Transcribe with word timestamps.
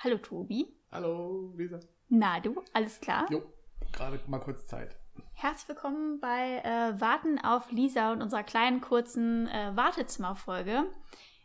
Hallo 0.00 0.16
Tobi. 0.18 0.64
Hallo, 0.92 1.52
Lisa. 1.56 1.80
Na 2.08 2.38
du, 2.38 2.62
alles 2.72 3.00
klar? 3.00 3.26
Jo, 3.32 3.42
gerade 3.90 4.20
mal 4.28 4.38
kurz 4.38 4.64
Zeit. 4.68 4.94
Herzlich 5.32 5.68
willkommen 5.70 6.20
bei 6.20 6.58
äh, 6.62 7.00
Warten 7.00 7.40
auf 7.40 7.72
Lisa 7.72 8.12
und 8.12 8.22
unserer 8.22 8.44
kleinen 8.44 8.80
kurzen 8.80 9.48
äh, 9.48 9.72
Wartezimmerfolge. 9.74 10.84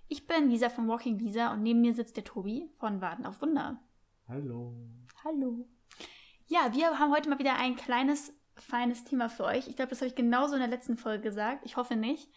Ich 0.08 0.28
bin 0.28 0.52
Lisa 0.52 0.70
von 0.70 0.88
Walking 0.88 1.18
Lisa 1.18 1.52
und 1.52 1.64
neben 1.64 1.82
mir 1.82 1.96
sitzt 1.96 2.16
der 2.16 2.26
Tobi 2.26 2.70
von 2.78 3.02
Warten 3.02 3.26
auf 3.26 3.42
Wunder. 3.42 3.82
Hallo. 4.28 4.76
Hallo. 5.24 5.68
Ja, 6.46 6.72
wir 6.74 7.00
haben 7.00 7.12
heute 7.12 7.30
mal 7.30 7.40
wieder 7.40 7.56
ein 7.56 7.76
kleines, 7.76 8.40
feines 8.56 9.04
Thema 9.04 9.30
für 9.30 9.46
euch. 9.46 9.68
Ich 9.68 9.78
glaube, 9.78 9.90
das 9.90 10.02
habe 10.02 10.10
ich 10.10 10.16
genauso 10.16 10.54
in 10.54 10.60
der 10.60 10.70
letzten 10.70 10.96
Folge 10.96 11.24
gesagt. 11.24 11.66
Ich 11.66 11.76
hoffe 11.76 11.96
nicht. 11.96 12.30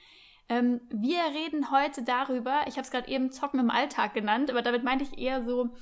Ähm, 0.49 0.81
wir 0.89 1.19
reden 1.35 1.71
heute 1.71 2.05
darüber, 2.05 2.65
ich 2.69 2.77
habe 2.77 2.83
es 2.83 2.91
gerade 2.91 3.09
eben 3.09 3.33
Zocken 3.33 3.59
im 3.59 3.71
Alltag 3.71 4.15
genannt, 4.15 4.49
aber 4.49 4.63
damit 4.63 4.85
meinte 4.85 5.05
ich 5.05 5.19
eher 5.19 5.45
so 5.45 5.75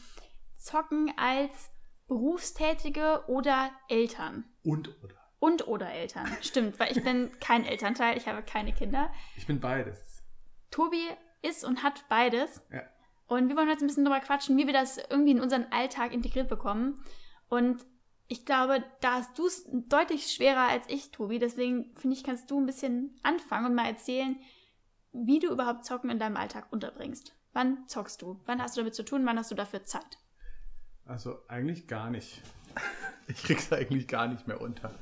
Zocken 0.64 1.12
als 1.18 1.70
Berufstätige 2.06 3.24
oder 3.28 3.70
Eltern. 3.88 4.44
Und 4.62 4.88
oder? 5.02 5.16
Und 5.38 5.68
oder 5.68 5.90
Eltern. 5.92 6.26
Stimmt, 6.40 6.80
weil 6.80 6.96
ich 6.96 7.04
bin 7.04 7.38
kein 7.38 7.66
Elternteil, 7.66 8.16
ich 8.16 8.26
habe 8.26 8.42
keine 8.42 8.72
Kinder. 8.72 9.12
Ich 9.36 9.46
bin 9.46 9.60
beides. 9.60 10.22
Tobi 10.70 11.06
ist 11.42 11.64
und 11.64 11.82
hat 11.82 12.08
beides. 12.08 12.62
Ja. 12.72 12.80
Und 13.26 13.48
wir 13.48 13.56
wollen 13.56 13.68
jetzt 13.68 13.82
ein 13.82 13.88
bisschen 13.88 14.04
drüber 14.04 14.20
quatschen, 14.20 14.56
wie 14.56 14.66
wir 14.66 14.72
das 14.72 14.96
irgendwie 14.96 15.32
in 15.32 15.40
unseren 15.40 15.70
Alltag 15.70 16.12
integriert 16.12 16.48
bekommen. 16.48 17.04
Und 17.48 17.84
ich 18.26 18.46
glaube, 18.46 18.82
da 19.02 19.14
hast 19.14 19.38
du 19.38 19.46
es 19.46 19.68
deutlich 19.70 20.30
schwerer 20.32 20.68
als 20.68 20.88
ich, 20.88 21.10
Tobi. 21.10 21.38
Deswegen 21.38 21.94
finde 21.96 22.16
ich, 22.16 22.24
kannst 22.24 22.50
du 22.50 22.58
ein 22.58 22.66
bisschen 22.66 23.18
anfangen 23.22 23.66
und 23.66 23.74
mal 23.74 23.86
erzählen, 23.86 24.40
wie 25.12 25.40
du 25.40 25.48
überhaupt 25.48 25.84
Zocken 25.84 26.08
in 26.08 26.18
deinem 26.18 26.38
Alltag 26.38 26.68
unterbringst. 26.70 27.34
Wann 27.52 27.86
zockst 27.86 28.22
du? 28.22 28.40
Wann 28.46 28.62
hast 28.62 28.76
du 28.76 28.80
damit 28.80 28.94
zu 28.94 29.04
tun? 29.04 29.26
Wann 29.26 29.38
hast 29.38 29.50
du 29.50 29.54
dafür 29.54 29.84
Zeit? 29.84 30.18
Also 31.06 31.38
eigentlich 31.48 31.86
gar 31.86 32.10
nicht. 32.10 32.42
Ich 33.26 33.42
krieg's 33.42 33.72
eigentlich 33.72 34.06
gar 34.06 34.28
nicht 34.28 34.46
mehr 34.46 34.60
unter. 34.60 34.94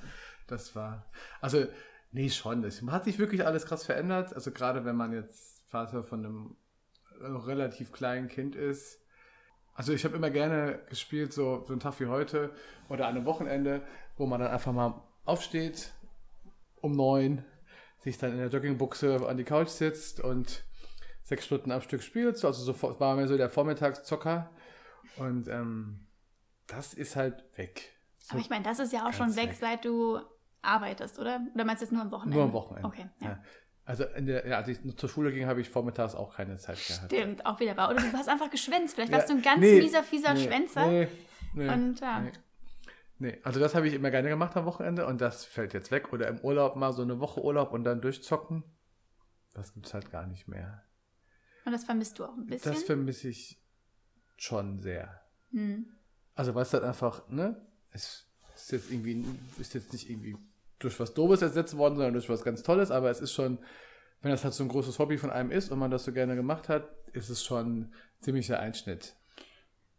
Das 0.46 0.76
war. 0.76 1.06
Also, 1.40 1.66
nee, 2.12 2.30
schon. 2.30 2.62
Es 2.62 2.80
hat 2.82 3.02
sich 3.02 3.18
wirklich 3.18 3.44
alles 3.44 3.66
krass 3.66 3.84
verändert. 3.84 4.32
Also 4.32 4.52
gerade 4.52 4.84
wenn 4.84 4.94
man 4.94 5.12
jetzt 5.12 5.64
Vater 5.68 6.04
von 6.04 6.24
einem 6.24 6.56
relativ 7.20 7.90
kleinen 7.90 8.28
Kind 8.28 8.54
ist. 8.54 9.00
Also 9.74 9.92
ich 9.92 10.04
habe 10.04 10.14
immer 10.14 10.30
gerne 10.30 10.78
gespielt, 10.88 11.32
so, 11.32 11.64
so 11.66 11.72
einen 11.72 11.80
Tag 11.80 11.98
wie 11.98 12.06
heute 12.06 12.50
oder 12.88 13.08
an 13.08 13.16
einem 13.16 13.24
Wochenende, 13.24 13.82
wo 14.16 14.26
man 14.26 14.40
dann 14.40 14.52
einfach 14.52 14.72
mal 14.72 15.02
aufsteht 15.24 15.92
um 16.80 16.92
neun, 16.92 17.44
sich 18.00 18.18
dann 18.18 18.32
in 18.32 18.38
der 18.38 18.48
Joggingbuchse 18.48 19.26
an 19.26 19.36
die 19.36 19.44
Couch 19.44 19.68
sitzt 19.68 20.20
und 20.20 20.64
sechs 21.22 21.46
Stunden 21.46 21.70
am 21.70 21.80
Stück 21.80 22.02
spielt. 22.02 22.44
Also 22.44 22.72
so 22.72 23.00
war 23.00 23.16
mir 23.16 23.28
so 23.28 23.36
der 23.36 23.48
Vormittagszocker. 23.48 24.50
Und 25.16 25.48
ähm, 25.48 26.06
das 26.66 26.94
ist 26.94 27.16
halt 27.16 27.44
weg. 27.56 27.96
So 28.18 28.32
Aber 28.32 28.40
ich 28.40 28.50
meine, 28.50 28.64
das 28.64 28.78
ist 28.78 28.92
ja 28.92 29.06
auch 29.06 29.12
schon 29.12 29.34
weg, 29.36 29.50
weg, 29.50 29.56
seit 29.58 29.84
du 29.84 30.20
arbeitest, 30.62 31.18
oder? 31.18 31.40
Oder 31.54 31.64
meinst 31.64 31.82
du 31.82 31.86
jetzt 31.86 31.92
nur 31.92 32.02
am 32.02 32.10
Wochenende? 32.10 32.36
Nur 32.36 32.46
am 32.46 32.52
Wochenende. 32.52 32.86
Okay, 32.86 33.06
ja. 33.20 33.28
Ja. 33.28 33.42
Also 33.84 34.04
der, 34.04 34.46
ja, 34.46 34.58
als 34.58 34.68
ich 34.68 34.78
zur 34.96 35.08
Schule 35.08 35.32
ging, 35.32 35.46
habe 35.46 35.60
ich 35.60 35.68
vormittags 35.68 36.14
auch 36.14 36.36
keine 36.36 36.56
Zeit 36.56 36.78
gehabt. 36.86 37.06
Stimmt, 37.06 37.44
auch 37.44 37.58
wieder 37.58 37.76
wahr. 37.76 37.90
Oder 37.90 38.00
du 38.00 38.12
hast 38.12 38.28
einfach 38.28 38.48
geschwänzt. 38.48 38.94
Vielleicht 38.94 39.12
warst 39.12 39.28
du 39.28 39.34
ein 39.34 39.42
ganz 39.42 39.60
nee, 39.60 39.80
mieser, 39.80 40.04
fieser 40.04 40.34
nee, 40.34 40.44
Schwänzer. 40.44 40.86
Nee, 40.86 41.08
nee, 41.54 41.68
Und 41.68 42.00
ja. 42.00 42.20
nee. 42.20 42.32
Nee, 43.18 43.38
also 43.44 43.60
das 43.60 43.74
habe 43.74 43.86
ich 43.86 43.94
immer 43.94 44.10
gerne 44.10 44.28
gemacht 44.28 44.56
am 44.56 44.64
Wochenende 44.64 45.06
und 45.06 45.20
das 45.20 45.44
fällt 45.44 45.74
jetzt 45.74 45.90
weg. 45.90 46.12
Oder 46.12 46.28
im 46.28 46.40
Urlaub 46.40 46.76
mal 46.76 46.92
so 46.92 47.02
eine 47.02 47.20
Woche 47.20 47.42
Urlaub 47.42 47.72
und 47.72 47.84
dann 47.84 48.00
durchzocken. 48.00 48.64
Das 49.52 49.74
gibt 49.74 49.86
es 49.86 49.94
halt 49.94 50.10
gar 50.10 50.26
nicht 50.26 50.48
mehr. 50.48 50.82
Und 51.64 51.72
das 51.72 51.84
vermisst 51.84 52.18
du 52.18 52.24
auch 52.24 52.36
ein 52.36 52.46
bisschen. 52.46 52.72
Das 52.72 52.82
vermisse 52.82 53.28
ich 53.28 53.61
schon 54.42 54.80
sehr. 54.80 55.20
hm. 55.52 55.86
Also 56.34 56.54
weil 56.54 56.62
es 56.62 56.72
halt 56.72 56.82
einfach, 56.82 57.28
ne? 57.28 57.60
Es 57.90 58.26
ist 58.56 58.72
jetzt 58.72 58.90
irgendwie, 58.90 59.24
ist 59.58 59.74
jetzt 59.74 59.92
nicht 59.92 60.08
irgendwie 60.08 60.36
durch 60.78 60.98
was 60.98 61.12
Doofes 61.14 61.42
ersetzt 61.42 61.76
worden, 61.76 61.96
sondern 61.96 62.14
durch 62.14 62.28
was 62.28 62.42
ganz 62.42 62.62
Tolles, 62.62 62.90
aber 62.90 63.10
es 63.10 63.20
ist 63.20 63.32
schon, 63.32 63.58
wenn 64.22 64.30
das 64.30 64.42
halt 64.42 64.54
so 64.54 64.64
ein 64.64 64.68
großes 64.68 64.98
Hobby 64.98 65.18
von 65.18 65.30
einem 65.30 65.50
ist 65.50 65.70
und 65.70 65.78
man 65.78 65.90
das 65.90 66.04
so 66.04 66.12
gerne 66.12 66.34
gemacht 66.34 66.68
hat, 66.70 66.88
ist 67.12 67.28
es 67.28 67.44
schon 67.44 67.92
ziemlicher 68.20 68.58
Einschnitt. 68.58 69.14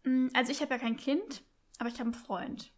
Mm, 0.03 0.27
Also 0.33 0.51
ich 0.51 0.61
habe 0.61 0.73
ja 0.73 0.79
kein 0.79 0.97
Kind, 0.97 1.43
aber 1.77 1.89
ich 1.89 1.95
habe 1.95 2.05
einen 2.05 2.13
Freund, 2.13 2.73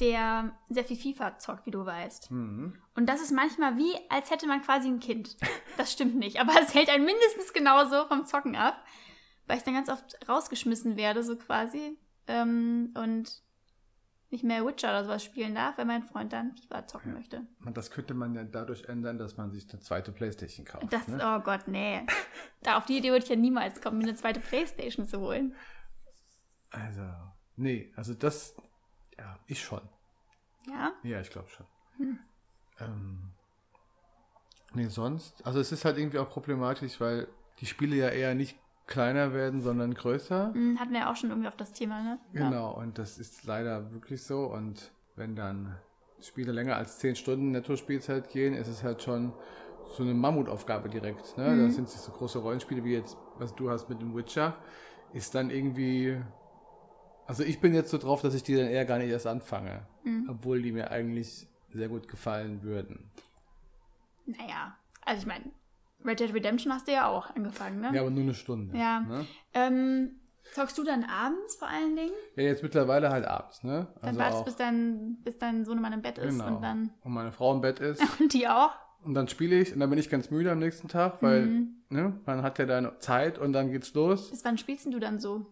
der 0.00 0.58
sehr 0.68 0.84
viel 0.84 0.96
FIFA 0.96 1.38
zockt, 1.38 1.66
wie 1.66 1.70
du 1.70 1.86
weißt. 1.86 2.30
Mhm. 2.32 2.74
Und 2.96 3.06
das 3.06 3.22
ist 3.22 3.30
manchmal 3.32 3.78
wie, 3.78 3.94
als 4.10 4.30
hätte 4.30 4.46
man 4.46 4.60
quasi 4.60 4.88
ein 4.88 5.00
Kind. 5.00 5.36
Das 5.78 5.92
stimmt 5.92 6.16
nicht, 6.16 6.40
aber 6.40 6.52
es 6.60 6.74
hält 6.74 6.90
einen 6.90 7.04
mindestens 7.04 7.52
genauso 7.52 8.06
vom 8.08 8.26
Zocken 8.26 8.56
ab, 8.56 8.84
weil 9.46 9.58
ich 9.58 9.62
dann 9.64 9.74
ganz 9.74 9.88
oft 9.88 10.28
rausgeschmissen 10.28 10.96
werde, 10.96 11.22
so 11.22 11.36
quasi, 11.36 11.98
ähm, 12.26 12.94
und 12.96 13.42
nicht 14.30 14.42
mehr 14.42 14.66
Witcher 14.66 14.88
oder 14.88 15.04
sowas 15.04 15.22
spielen 15.24 15.54
darf, 15.54 15.78
weil 15.78 15.84
mein 15.84 16.02
Freund 16.02 16.32
dann 16.32 16.56
FIFA 16.56 16.86
zocken 16.88 17.12
Ja. 17.12 17.18
möchte. 17.18 17.46
Und 17.64 17.76
das 17.76 17.90
könnte 17.90 18.12
man 18.12 18.34
ja 18.34 18.42
dadurch 18.42 18.84
ändern, 18.84 19.18
dass 19.18 19.36
man 19.36 19.52
sich 19.52 19.70
eine 19.70 19.80
zweite 19.80 20.10
Playstation 20.10 20.66
kauft. 20.66 20.92
Das, 20.92 21.06
ne? 21.06 21.18
oh 21.22 21.40
Gott, 21.42 21.68
nee. 21.68 22.04
Da 22.62 22.76
auf 22.76 22.86
die 22.86 22.98
Idee 22.98 23.10
würde 23.10 23.22
ich 23.24 23.30
ja 23.30 23.36
niemals 23.36 23.80
kommen, 23.80 23.98
mir 23.98 24.04
eine 24.04 24.16
zweite 24.16 24.40
Playstation 24.40 25.06
zu 25.06 25.20
holen. 25.20 25.54
Also, 26.70 27.02
nee, 27.54 27.92
also 27.94 28.14
das, 28.14 28.56
ja, 29.16 29.38
ich 29.46 29.62
schon. 29.62 29.88
Ja? 30.68 30.92
Ja, 31.04 31.20
ich 31.20 31.30
glaube 31.30 31.48
schon. 31.48 31.66
Hm. 31.98 32.18
Ähm, 32.80 33.30
nee, 34.74 34.88
sonst, 34.88 35.46
also 35.46 35.60
es 35.60 35.70
ist 35.70 35.84
halt 35.84 35.96
irgendwie 35.98 36.18
auch 36.18 36.28
problematisch, 36.28 37.00
weil 37.00 37.28
die 37.60 37.66
Spiele 37.66 37.94
ja 37.94 38.08
eher 38.08 38.34
nicht 38.34 38.58
kleiner 38.86 39.32
werden, 39.32 39.60
sondern 39.60 39.94
größer. 39.94 40.52
Hm, 40.54 40.78
Hatten 40.78 40.92
wir 40.92 41.00
ja 41.00 41.10
auch 41.10 41.16
schon 41.16 41.30
irgendwie 41.30 41.48
auf 41.48 41.56
das 41.56 41.72
Thema, 41.72 42.02
ne? 42.02 42.18
Ja. 42.32 42.48
Genau, 42.48 42.72
und 42.76 42.98
das 42.98 43.18
ist 43.18 43.44
leider 43.44 43.92
wirklich 43.92 44.22
so. 44.22 44.44
Und 44.46 44.92
wenn 45.16 45.34
dann 45.36 45.76
Spiele 46.20 46.52
länger 46.52 46.76
als 46.76 46.98
10 46.98 47.16
Stunden 47.16 47.50
Netto-Spielzeit 47.52 48.30
gehen, 48.30 48.54
ist 48.54 48.68
es 48.68 48.82
halt 48.82 49.02
schon 49.02 49.32
so 49.96 50.02
eine 50.02 50.14
Mammutaufgabe 50.14 50.88
direkt. 50.88 51.36
Ne? 51.36 51.48
Mhm. 51.50 51.66
Das 51.66 51.74
sind 51.76 51.88
so 51.88 52.12
große 52.12 52.38
Rollenspiele 52.38 52.82
wie 52.84 52.92
jetzt, 52.94 53.16
was 53.38 53.54
du 53.54 53.70
hast 53.70 53.88
mit 53.88 54.00
dem 54.00 54.14
Witcher, 54.16 54.56
ist 55.12 55.34
dann 55.34 55.50
irgendwie. 55.50 56.20
Also 57.26 57.42
ich 57.42 57.60
bin 57.60 57.74
jetzt 57.74 57.90
so 57.90 57.98
drauf, 57.98 58.22
dass 58.22 58.34
ich 58.34 58.42
die 58.44 58.54
dann 58.56 58.66
eher 58.66 58.84
gar 58.84 58.98
nicht 58.98 59.10
erst 59.10 59.26
anfange, 59.26 59.86
Mhm. 60.04 60.28
obwohl 60.30 60.62
die 60.62 60.70
mir 60.72 60.90
eigentlich 60.92 61.48
sehr 61.72 61.88
gut 61.88 62.06
gefallen 62.08 62.62
würden. 62.62 63.10
Naja, 64.26 64.76
also 65.04 65.20
ich 65.22 65.26
meine, 65.26 65.44
Red 66.06 66.20
Dead 66.20 66.32
Redemption 66.34 66.72
hast 66.72 66.88
du 66.88 66.92
ja 66.92 67.08
auch 67.08 67.34
angefangen, 67.34 67.80
ne? 67.80 67.90
Ja, 67.94 68.00
aber 68.02 68.10
nur 68.10 68.22
eine 68.22 68.34
Stunde. 68.34 68.76
Ja. 68.78 69.00
Ne? 69.00 69.26
Ähm, 69.54 70.20
zockst 70.54 70.78
du 70.78 70.84
dann 70.84 71.04
abends 71.04 71.56
vor 71.56 71.68
allen 71.68 71.96
Dingen? 71.96 72.12
ja 72.36 72.44
jetzt 72.44 72.62
mittlerweile 72.62 73.10
halt 73.10 73.26
abends. 73.26 73.62
Ne? 73.64 73.88
Dann 74.02 74.16
wartest 74.16 74.44
bis 74.44 74.56
dein, 74.56 75.18
bis 75.22 75.38
dein 75.38 75.64
Sohnemann 75.64 75.92
im 75.92 76.02
Bett 76.02 76.18
ist 76.18 76.38
genau. 76.38 76.56
und 76.56 76.62
dann. 76.62 76.92
und 77.02 77.12
meine 77.12 77.32
Frau 77.32 77.52
im 77.54 77.60
Bett 77.60 77.80
ist. 77.80 78.00
Und 78.20 78.32
die 78.32 78.48
auch? 78.48 78.72
Und 79.02 79.14
dann 79.14 79.28
spiele 79.28 79.54
ich 79.60 79.72
und 79.72 79.78
dann 79.78 79.88
bin 79.90 80.00
ich 80.00 80.10
ganz 80.10 80.30
müde 80.30 80.50
am 80.50 80.58
nächsten 80.58 80.88
Tag, 80.88 81.22
weil 81.22 81.46
Mhm. 81.46 81.76
ne, 81.90 82.20
man 82.26 82.42
hat 82.42 82.58
ja 82.58 82.66
dann 82.66 82.90
Zeit 82.98 83.38
und 83.38 83.52
dann 83.52 83.70
geht's 83.70 83.94
los. 83.94 84.30
Bis 84.30 84.44
wann 84.44 84.58
spielst 84.58 84.86
du 84.86 84.98
dann 84.98 85.20
so? 85.20 85.46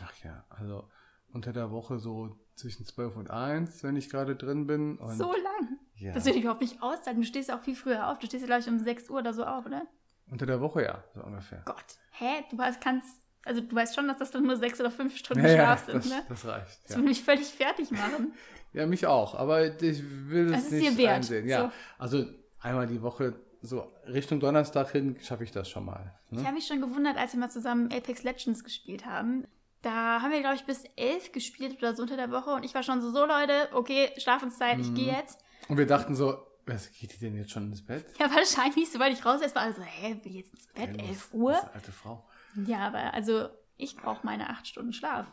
Ach 0.00 0.14
ja, 0.22 0.44
also 0.48 0.84
unter 1.32 1.52
der 1.52 1.72
Woche 1.72 1.98
so 1.98 2.36
zwischen 2.54 2.84
12 2.86 3.16
und 3.16 3.30
1, 3.30 3.82
wenn 3.82 3.96
ich 3.96 4.10
gerade 4.10 4.36
drin 4.36 4.66
bin. 4.68 4.96
Und 4.98 5.16
so 5.16 5.32
lang? 5.32 5.78
Ja. 6.00 6.12
Das 6.12 6.24
würde 6.24 6.38
ich 6.38 6.42
überhaupt 6.44 6.60
nicht 6.62 6.82
aushalten. 6.82 7.20
Du 7.20 7.26
stehst 7.26 7.48
ja 7.48 7.56
auch 7.58 7.62
viel 7.62 7.76
früher 7.76 8.08
auf. 8.08 8.18
Du 8.18 8.26
stehst 8.26 8.42
ja, 8.42 8.46
glaube 8.46 8.60
ich, 8.62 8.68
um 8.68 8.78
6 8.78 9.08
Uhr 9.10 9.18
oder 9.18 9.32
so 9.34 9.44
auf, 9.44 9.66
oder? 9.66 9.82
Unter 10.30 10.46
der 10.46 10.60
Woche 10.60 10.82
ja, 10.84 11.04
so 11.14 11.22
ungefähr. 11.22 11.62
Gott. 11.66 11.84
Hä? 12.12 12.44
Du 12.50 12.58
weißt, 12.58 12.80
kannst. 12.80 13.26
Also 13.44 13.60
du 13.62 13.74
weißt 13.74 13.94
schon, 13.94 14.06
dass 14.06 14.18
das 14.18 14.30
dann 14.30 14.42
nur 14.42 14.56
sechs 14.56 14.78
oder 14.80 14.90
fünf 14.90 15.16
Stunden 15.16 15.42
Ja, 15.44 15.54
Schlaf 15.54 15.86
sind, 15.86 15.96
das, 15.96 16.06
ne? 16.10 16.22
das 16.28 16.44
reicht. 16.46 16.78
Das 16.84 16.90
Ja. 16.90 16.96
würde 16.96 17.08
mich 17.08 17.22
völlig 17.22 17.46
fertig 17.48 17.90
machen. 17.90 18.34
ja, 18.74 18.86
mich 18.86 19.06
auch, 19.06 19.34
aber 19.34 19.64
ich 19.82 20.02
will 20.28 20.52
Es 20.52 20.66
es 20.66 20.70
nicht 20.72 20.98
wert, 20.98 21.10
einsehen. 21.16 21.48
Ja, 21.48 21.62
so. 21.62 21.72
also 21.98 22.24
einmal 22.60 22.86
die 22.86 23.00
Woche, 23.00 23.34
so 23.62 23.90
Richtung 24.06 24.40
Donnerstag 24.40 24.90
hin, 24.90 25.16
schaffe 25.22 25.44
ich 25.44 25.50
das 25.52 25.70
schon 25.70 25.86
mal. 25.86 26.14
Ich 26.30 26.36
Ne? 26.38 26.44
habe 26.44 26.54
mich 26.54 26.66
schon 26.66 26.80
gewundert, 26.82 27.16
als 27.16 27.32
wir 27.32 27.40
mal 27.40 27.48
zusammen 27.50 27.90
Apex 27.90 28.22
Legends 28.22 28.62
gespielt 28.62 29.06
haben. 29.06 29.46
Da 29.82 30.20
haben 30.20 30.30
wir, 30.32 30.40
glaube 30.40 30.56
ich, 30.56 30.64
bis 30.66 30.84
elf 30.96 31.32
gespielt 31.32 31.78
oder 31.78 31.94
so 31.96 32.02
unter 32.02 32.16
der 32.18 32.30
Woche. 32.30 32.50
Und 32.50 32.64
ich 32.66 32.74
war 32.74 32.82
schon 32.82 33.00
so, 33.00 33.10
so 33.10 33.24
Leute, 33.24 33.70
okay, 33.72 34.10
Schlafenszeit, 34.18 34.78
ich 34.78 34.90
Mhm. 34.90 34.94
gehe 34.94 35.12
jetzt. 35.14 35.40
Und 35.70 35.78
wir 35.78 35.86
dachten 35.86 36.14
so, 36.14 36.46
was 36.66 36.92
geht 36.92 37.14
die 37.14 37.18
denn 37.18 37.36
jetzt 37.36 37.50
schon 37.52 37.64
ins 37.70 37.84
Bett? 37.84 38.04
Ja, 38.18 38.30
wahrscheinlich, 38.34 38.90
sobald 38.90 39.12
ich 39.12 39.24
raus 39.24 39.40
ist, 39.40 39.54
war 39.54 39.62
also, 39.62 39.82
hä, 39.82 40.20
will 40.22 40.34
jetzt 40.36 40.52
ins 40.52 40.66
Bett, 40.68 40.96
Ja, 40.96 41.04
11 41.04 41.08
das- 41.08 41.28
Uhr? 41.32 41.52
Das 41.52 41.60
ist 41.62 41.66
eine 41.66 41.74
alte 41.74 41.92
Frau. 41.92 42.28
Ja, 42.66 42.78
aber 42.86 43.14
also, 43.14 43.48
ich 43.76 43.96
brauche 43.96 44.24
meine 44.26 44.50
acht 44.50 44.66
Stunden 44.66 44.92
Schlaf. 44.92 45.26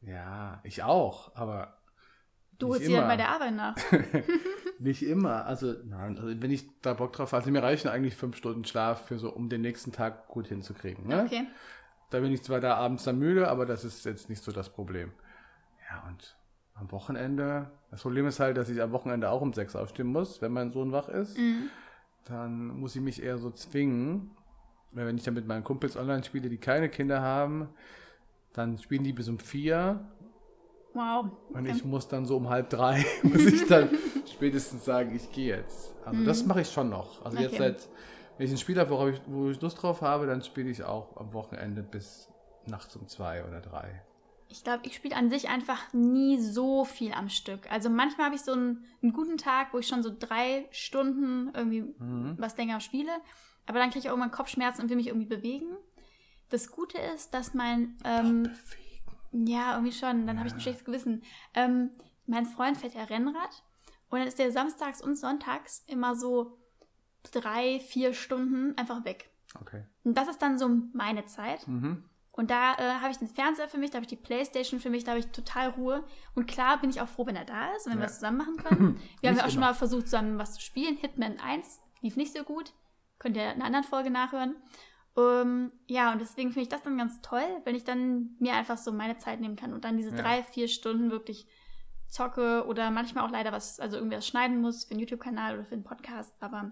Ja, 0.00 0.60
ich 0.64 0.82
auch, 0.82 1.34
aber 1.36 1.78
Du 2.58 2.68
holst 2.68 2.86
dann 2.86 2.92
immer. 2.94 3.06
bei 3.06 3.16
der 3.16 3.28
Arbeit 3.30 3.54
nach. 3.54 3.76
Nicht 4.78 5.02
immer. 5.02 5.46
Also, 5.46 5.74
nein, 5.84 6.18
also 6.18 6.40
wenn 6.40 6.50
ich 6.50 6.66
da 6.80 6.94
Bock 6.94 7.12
drauf 7.12 7.32
habe, 7.32 7.40
also 7.40 7.50
mir 7.50 7.62
reichen 7.62 7.88
eigentlich 7.88 8.16
fünf 8.16 8.36
Stunden 8.36 8.64
Schlaf 8.64 9.06
für 9.06 9.18
so, 9.18 9.30
um 9.32 9.48
den 9.48 9.60
nächsten 9.62 9.92
Tag 9.92 10.28
gut 10.28 10.48
hinzukriegen. 10.48 11.06
Ne? 11.06 11.22
Okay. 11.24 11.46
Da 12.10 12.20
bin 12.20 12.32
ich 12.32 12.42
zwar 12.42 12.60
da 12.60 12.76
abends 12.76 13.04
dann 13.04 13.18
müde, 13.18 13.48
aber 13.48 13.66
das 13.66 13.84
ist 13.84 14.04
jetzt 14.04 14.28
nicht 14.28 14.42
so 14.42 14.52
das 14.52 14.70
Problem. 14.70 15.12
Ja, 15.90 16.04
und 16.08 16.36
am 16.78 16.90
Wochenende, 16.92 17.70
das 17.90 18.02
Problem 18.02 18.26
ist 18.26 18.38
halt, 18.40 18.56
dass 18.56 18.68
ich 18.68 18.80
am 18.82 18.92
Wochenende 18.92 19.30
auch 19.30 19.40
um 19.40 19.52
sechs 19.52 19.74
aufstehen 19.74 20.08
muss, 20.08 20.42
wenn 20.42 20.52
mein 20.52 20.70
Sohn 20.70 20.92
wach 20.92 21.08
ist. 21.08 21.38
Mhm. 21.38 21.70
Dann 22.24 22.68
muss 22.80 22.94
ich 22.96 23.02
mich 23.02 23.22
eher 23.22 23.38
so 23.38 23.50
zwingen, 23.50 24.30
weil 24.92 25.06
wenn 25.06 25.16
ich 25.16 25.22
dann 25.24 25.34
mit 25.34 25.46
meinen 25.46 25.64
Kumpels 25.64 25.96
online 25.96 26.24
spiele, 26.24 26.48
die 26.48 26.58
keine 26.58 26.88
Kinder 26.88 27.20
haben, 27.22 27.68
Dann 28.52 28.78
spielen 28.78 29.04
die 29.04 29.12
bis 29.12 29.28
um 29.28 29.38
vier. 29.38 30.00
Wow. 30.94 31.26
Und 31.50 31.66
ich 31.66 31.84
muss 31.84 32.08
dann 32.08 32.24
so 32.24 32.38
um 32.38 32.48
halb 32.48 32.70
drei, 32.70 33.04
muss 33.22 33.44
ich 33.44 33.66
dann 33.66 33.90
spätestens 34.26 34.84
sagen, 34.86 35.14
ich 35.14 35.30
gehe 35.30 35.54
jetzt. 35.56 35.94
Also 36.06 36.24
das 36.24 36.46
mache 36.46 36.62
ich 36.62 36.70
schon 36.72 36.88
noch. 36.88 37.22
Also 37.24 37.36
jetzt 37.38 37.52
Mhm. 37.52 37.64
Okay. 37.64 37.72
seit, 37.74 37.88
wenn 38.38 38.46
ich 38.46 38.52
ein 38.52 38.58
Spiel 38.58 38.78
habe, 38.78 38.88
worauf 38.90 39.10
ich, 39.10 39.20
wo 39.26 39.50
ich 39.50 39.60
Lust 39.60 39.82
drauf 39.82 40.00
habe, 40.00 40.26
dann 40.26 40.40
spiele 40.42 40.70
ich 40.70 40.82
auch 40.84 41.16
am 41.18 41.34
Wochenende 41.34 41.82
bis 41.82 42.30
nachts 42.66 42.96
um 42.96 43.06
zwei 43.08 43.44
oder 43.44 43.60
drei. 43.60 44.02
Ich 44.48 44.62
glaube, 44.64 44.86
ich 44.86 44.94
spiele 44.94 45.16
an 45.16 45.28
sich 45.30 45.48
einfach 45.48 45.92
nie 45.92 46.40
so 46.40 46.84
viel 46.84 47.12
am 47.12 47.28
Stück. 47.28 47.70
Also 47.70 47.90
manchmal 47.90 48.26
habe 48.26 48.36
ich 48.36 48.42
so 48.42 48.52
einen, 48.52 48.84
einen 49.02 49.12
guten 49.12 49.36
Tag, 49.38 49.72
wo 49.72 49.78
ich 49.78 49.88
schon 49.88 50.02
so 50.02 50.14
drei 50.16 50.66
Stunden 50.70 51.50
irgendwie 51.54 51.82
Mhm. 51.98 52.36
was 52.38 52.56
länger 52.56 52.80
spiele. 52.80 53.10
Aber 53.66 53.78
dann 53.80 53.90
kriege 53.90 54.00
ich 54.00 54.06
auch 54.08 54.12
irgendwann 54.12 54.30
Kopfschmerzen 54.30 54.82
und 54.82 54.88
will 54.88 54.96
mich 54.96 55.08
irgendwie 55.08 55.26
bewegen. 55.26 55.66
Das 56.50 56.70
Gute 56.70 56.98
ist, 56.98 57.34
dass 57.34 57.54
mein, 57.54 57.96
ähm, 58.04 58.44
Bewegen. 58.44 59.48
ja, 59.48 59.72
irgendwie 59.74 59.92
schon, 59.92 60.26
dann 60.28 60.38
habe 60.38 60.46
ich 60.48 60.54
ein 60.54 60.60
schlechtes 60.60 60.84
Gewissen. 60.84 61.22
Ähm, 61.54 61.90
mein 62.26 62.46
Freund 62.46 62.76
fährt 62.76 62.94
ja 62.94 63.02
Rennrad 63.04 63.64
und 64.10 64.20
dann 64.20 64.28
ist 64.28 64.38
der 64.38 64.52
samstags 64.52 65.02
und 65.02 65.16
sonntags 65.16 65.82
immer 65.88 66.14
so 66.14 66.56
drei, 67.32 67.80
vier 67.80 68.14
Stunden 68.14 68.78
einfach 68.78 69.04
weg. 69.04 69.28
Okay. 69.60 69.84
Und 70.04 70.16
das 70.16 70.28
ist 70.28 70.40
dann 70.40 70.58
so 70.58 70.68
meine 70.92 71.26
Zeit. 71.26 71.66
Mhm. 71.66 72.04
Und 72.36 72.50
da 72.50 72.74
äh, 72.74 73.00
habe 73.00 73.10
ich 73.10 73.16
den 73.16 73.28
Fernseher 73.28 73.66
für 73.68 73.78
mich, 73.78 73.90
da 73.90 73.96
habe 73.96 74.04
ich 74.04 74.08
die 74.10 74.16
Playstation 74.16 74.78
für 74.78 74.90
mich, 74.90 75.04
da 75.04 75.12
habe 75.12 75.20
ich 75.20 75.28
total 75.28 75.70
Ruhe. 75.70 76.04
Und 76.34 76.46
klar 76.46 76.78
bin 76.78 76.90
ich 76.90 77.00
auch 77.00 77.08
froh, 77.08 77.26
wenn 77.26 77.34
er 77.36 77.46
da 77.46 77.72
ist 77.74 77.86
und 77.86 77.92
wenn 77.92 77.98
wir 77.98 78.04
Ja. 78.04 78.08
das 78.08 78.16
zusammen 78.16 78.36
machen 78.38 78.56
können. 78.64 79.00
Wir 79.20 79.30
haben 79.30 79.36
ja 79.38 79.42
auch 79.44 79.48
schon 79.48 79.58
immer. 79.58 79.68
mal 79.68 79.74
versucht, 79.74 80.04
zusammen 80.06 80.38
was 80.38 80.54
zu 80.54 80.60
spielen. 80.60 80.96
Hitman 80.98 81.38
1 81.40 81.80
lief 82.02 82.16
nicht 82.16 82.36
so 82.36 82.44
gut. 82.44 82.72
Könnt 83.18 83.36
ihr 83.38 83.44
in 83.44 83.48
einer 83.56 83.64
anderen 83.64 83.84
Folge 83.86 84.10
nachhören. 84.10 84.54
Ähm, 85.16 85.72
ja, 85.86 86.12
und 86.12 86.20
deswegen 86.20 86.50
finde 86.50 86.64
ich 86.64 86.68
das 86.68 86.82
dann 86.82 86.98
ganz 86.98 87.22
toll, 87.22 87.46
wenn 87.64 87.74
ich 87.74 87.84
dann 87.84 88.36
mir 88.38 88.52
einfach 88.52 88.76
so 88.76 88.92
meine 88.92 89.16
Zeit 89.16 89.40
nehmen 89.40 89.56
kann 89.56 89.72
und 89.72 89.84
dann 89.86 89.96
diese 89.96 90.10
Ja. 90.14 90.22
drei, 90.22 90.42
vier 90.42 90.68
Stunden 90.68 91.10
wirklich 91.10 91.46
zocke 92.08 92.66
oder 92.68 92.90
manchmal 92.90 93.24
auch 93.24 93.30
leider 93.30 93.50
was, 93.50 93.80
also 93.80 93.96
irgendwas 93.96 94.26
schneiden 94.26 94.60
muss 94.60 94.84
für 94.84 94.90
einen 94.90 95.00
YouTube-Kanal 95.00 95.54
oder 95.54 95.64
für 95.64 95.74
einen 95.74 95.84
Podcast. 95.84 96.34
Aber 96.40 96.70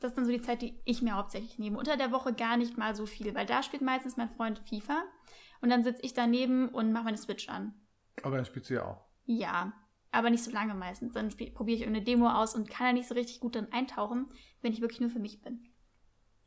das 0.00 0.12
ist 0.12 0.16
dann 0.16 0.24
so 0.24 0.32
die 0.32 0.40
Zeit, 0.42 0.62
die 0.62 0.80
ich 0.84 1.02
mir 1.02 1.14
hauptsächlich 1.16 1.58
nehme. 1.58 1.78
Unter 1.78 1.96
der 1.96 2.10
Woche 2.10 2.32
gar 2.32 2.56
nicht 2.56 2.76
mal 2.78 2.94
so 2.94 3.06
viel, 3.06 3.34
weil 3.34 3.46
da 3.46 3.62
spielt 3.62 3.82
meistens 3.82 4.16
mein 4.16 4.30
Freund 4.30 4.58
FIFA 4.58 5.02
und 5.60 5.70
dann 5.70 5.84
sitze 5.84 6.02
ich 6.02 6.14
daneben 6.14 6.68
und 6.68 6.92
mache 6.92 7.04
meine 7.04 7.18
Switch 7.18 7.48
an. 7.48 7.74
Aber 8.22 8.36
dann 8.36 8.44
spielst 8.44 8.70
du 8.70 8.74
ja 8.74 8.84
auch. 8.84 9.04
Ja, 9.26 9.72
aber 10.10 10.30
nicht 10.30 10.42
so 10.42 10.50
lange 10.50 10.74
meistens. 10.74 11.12
Dann 11.12 11.28
probiere 11.28 11.76
ich 11.76 11.82
irgendeine 11.82 12.04
Demo 12.04 12.28
aus 12.30 12.54
und 12.54 12.68
kann 12.68 12.86
da 12.88 12.92
nicht 12.94 13.08
so 13.08 13.14
richtig 13.14 13.40
gut 13.40 13.54
dann 13.56 13.72
eintauchen, 13.72 14.26
wenn 14.62 14.72
ich 14.72 14.80
wirklich 14.80 15.00
nur 15.00 15.10
für 15.10 15.20
mich 15.20 15.40
bin. 15.42 15.68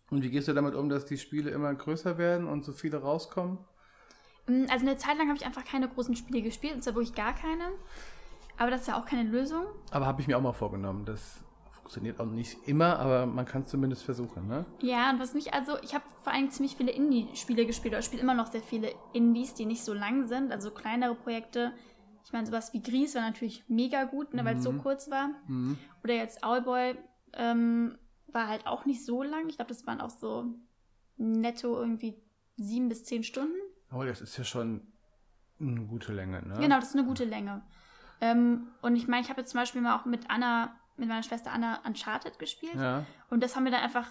Und 0.09 0.23
wie 0.23 0.29
gehst 0.29 0.47
du 0.47 0.53
damit 0.53 0.75
um, 0.75 0.89
dass 0.89 1.05
die 1.05 1.17
Spiele 1.17 1.49
immer 1.51 1.73
größer 1.73 2.17
werden 2.17 2.47
und 2.47 2.65
so 2.65 2.73
viele 2.73 2.97
rauskommen? 3.01 3.59
Mm, 4.47 4.65
Also 4.69 4.85
eine 4.85 4.97
Zeit 4.97 5.17
lang 5.17 5.27
habe 5.27 5.37
ich 5.37 5.45
einfach 5.45 5.63
keine 5.63 5.87
großen 5.87 6.15
Spiele 6.15 6.41
gespielt, 6.41 6.75
und 6.75 6.83
zwar 6.83 6.95
wirklich 6.95 7.15
gar 7.15 7.33
keine. 7.33 7.71
Aber 8.57 8.69
das 8.69 8.81
ist 8.81 8.87
ja 8.87 8.99
auch 8.99 9.05
keine 9.05 9.29
Lösung. 9.29 9.65
Aber 9.91 10.05
habe 10.05 10.21
ich 10.21 10.27
mir 10.27 10.37
auch 10.37 10.41
mal 10.41 10.53
vorgenommen. 10.53 11.05
Das 11.05 11.43
funktioniert 11.83 12.19
auch 12.21 12.25
nicht 12.25 12.65
immer, 12.65 12.97
aber 12.97 13.25
man 13.25 13.45
kann 13.45 13.63
es 13.63 13.67
zumindest 13.69 14.03
versuchen, 14.03 14.47
ne? 14.47 14.65
Ja, 14.81 15.09
und 15.11 15.19
was 15.19 15.33
mich 15.33 15.53
also, 15.53 15.77
ich 15.83 15.93
habe 15.93 16.05
vor 16.23 16.31
allem 16.31 16.49
ziemlich 16.49 16.77
viele 16.77 16.91
Indie-Spiele 16.91 17.65
gespielt, 17.65 17.93
oder 17.93 18.01
spiele 18.01 18.21
immer 18.21 18.33
noch 18.33 18.47
sehr 18.47 18.61
viele 18.61 18.93
Indies, 19.11 19.53
die 19.53 19.65
nicht 19.65 19.83
so 19.83 19.93
lang 19.93 20.25
sind, 20.27 20.51
also 20.53 20.71
kleinere 20.71 21.13
Projekte. 21.13 21.73
Ich 22.25 22.31
meine, 22.31 22.45
sowas 22.47 22.73
wie 22.73 22.81
Gries 22.81 23.15
war 23.15 23.21
natürlich 23.23 23.65
mega 23.67 24.05
gut, 24.05 24.33
ne, 24.33 24.45
weil 24.45 24.55
es 24.55 24.63
so 24.63 24.71
Mhm. 24.71 24.77
kurz 24.77 25.11
war. 25.11 25.29
Mhm. 25.47 25.77
Oder 26.05 26.13
jetzt 26.15 26.41
Owlboy 26.45 26.95
ähm, 27.33 27.97
war 28.27 28.47
halt 28.47 28.65
auch 28.65 28.85
nicht 28.85 29.05
so 29.05 29.21
lang. 29.21 29.49
Ich 29.49 29.57
glaube, 29.57 29.69
das 29.69 29.85
waren 29.85 29.99
auch 29.99 30.09
so 30.09 30.45
netto 31.17 31.77
irgendwie 31.77 32.15
sieben 32.55 32.87
bis 32.87 33.03
zehn 33.03 33.23
Stunden. 33.23 33.55
Aber 33.89 34.05
das 34.05 34.21
ist 34.21 34.37
ja 34.37 34.45
schon 34.45 34.87
eine 35.59 35.81
gute 35.85 36.13
Länge, 36.13 36.41
ne? 36.47 36.55
Genau, 36.61 36.77
das 36.79 36.89
ist 36.89 36.95
eine 36.95 37.05
gute 37.05 37.25
Länge. 37.25 37.61
Ähm, 38.21 38.67
und 38.81 38.95
ich 38.95 39.09
meine, 39.09 39.21
ich 39.23 39.29
habe 39.29 39.41
jetzt 39.41 39.51
zum 39.51 39.59
Beispiel 39.59 39.81
mal 39.81 39.97
auch 39.99 40.05
mit 40.05 40.29
Anna, 40.29 40.79
mit 40.97 41.07
meiner 41.07 41.23
Schwester 41.23 41.51
Anna 41.51 41.81
Uncharted 41.85 42.39
gespielt. 42.39 42.75
Ja. 42.75 43.05
Und 43.29 43.41
das 43.41 43.55
haben 43.55 43.63
wir 43.65 43.71
dann 43.71 43.81
einfach 43.81 44.07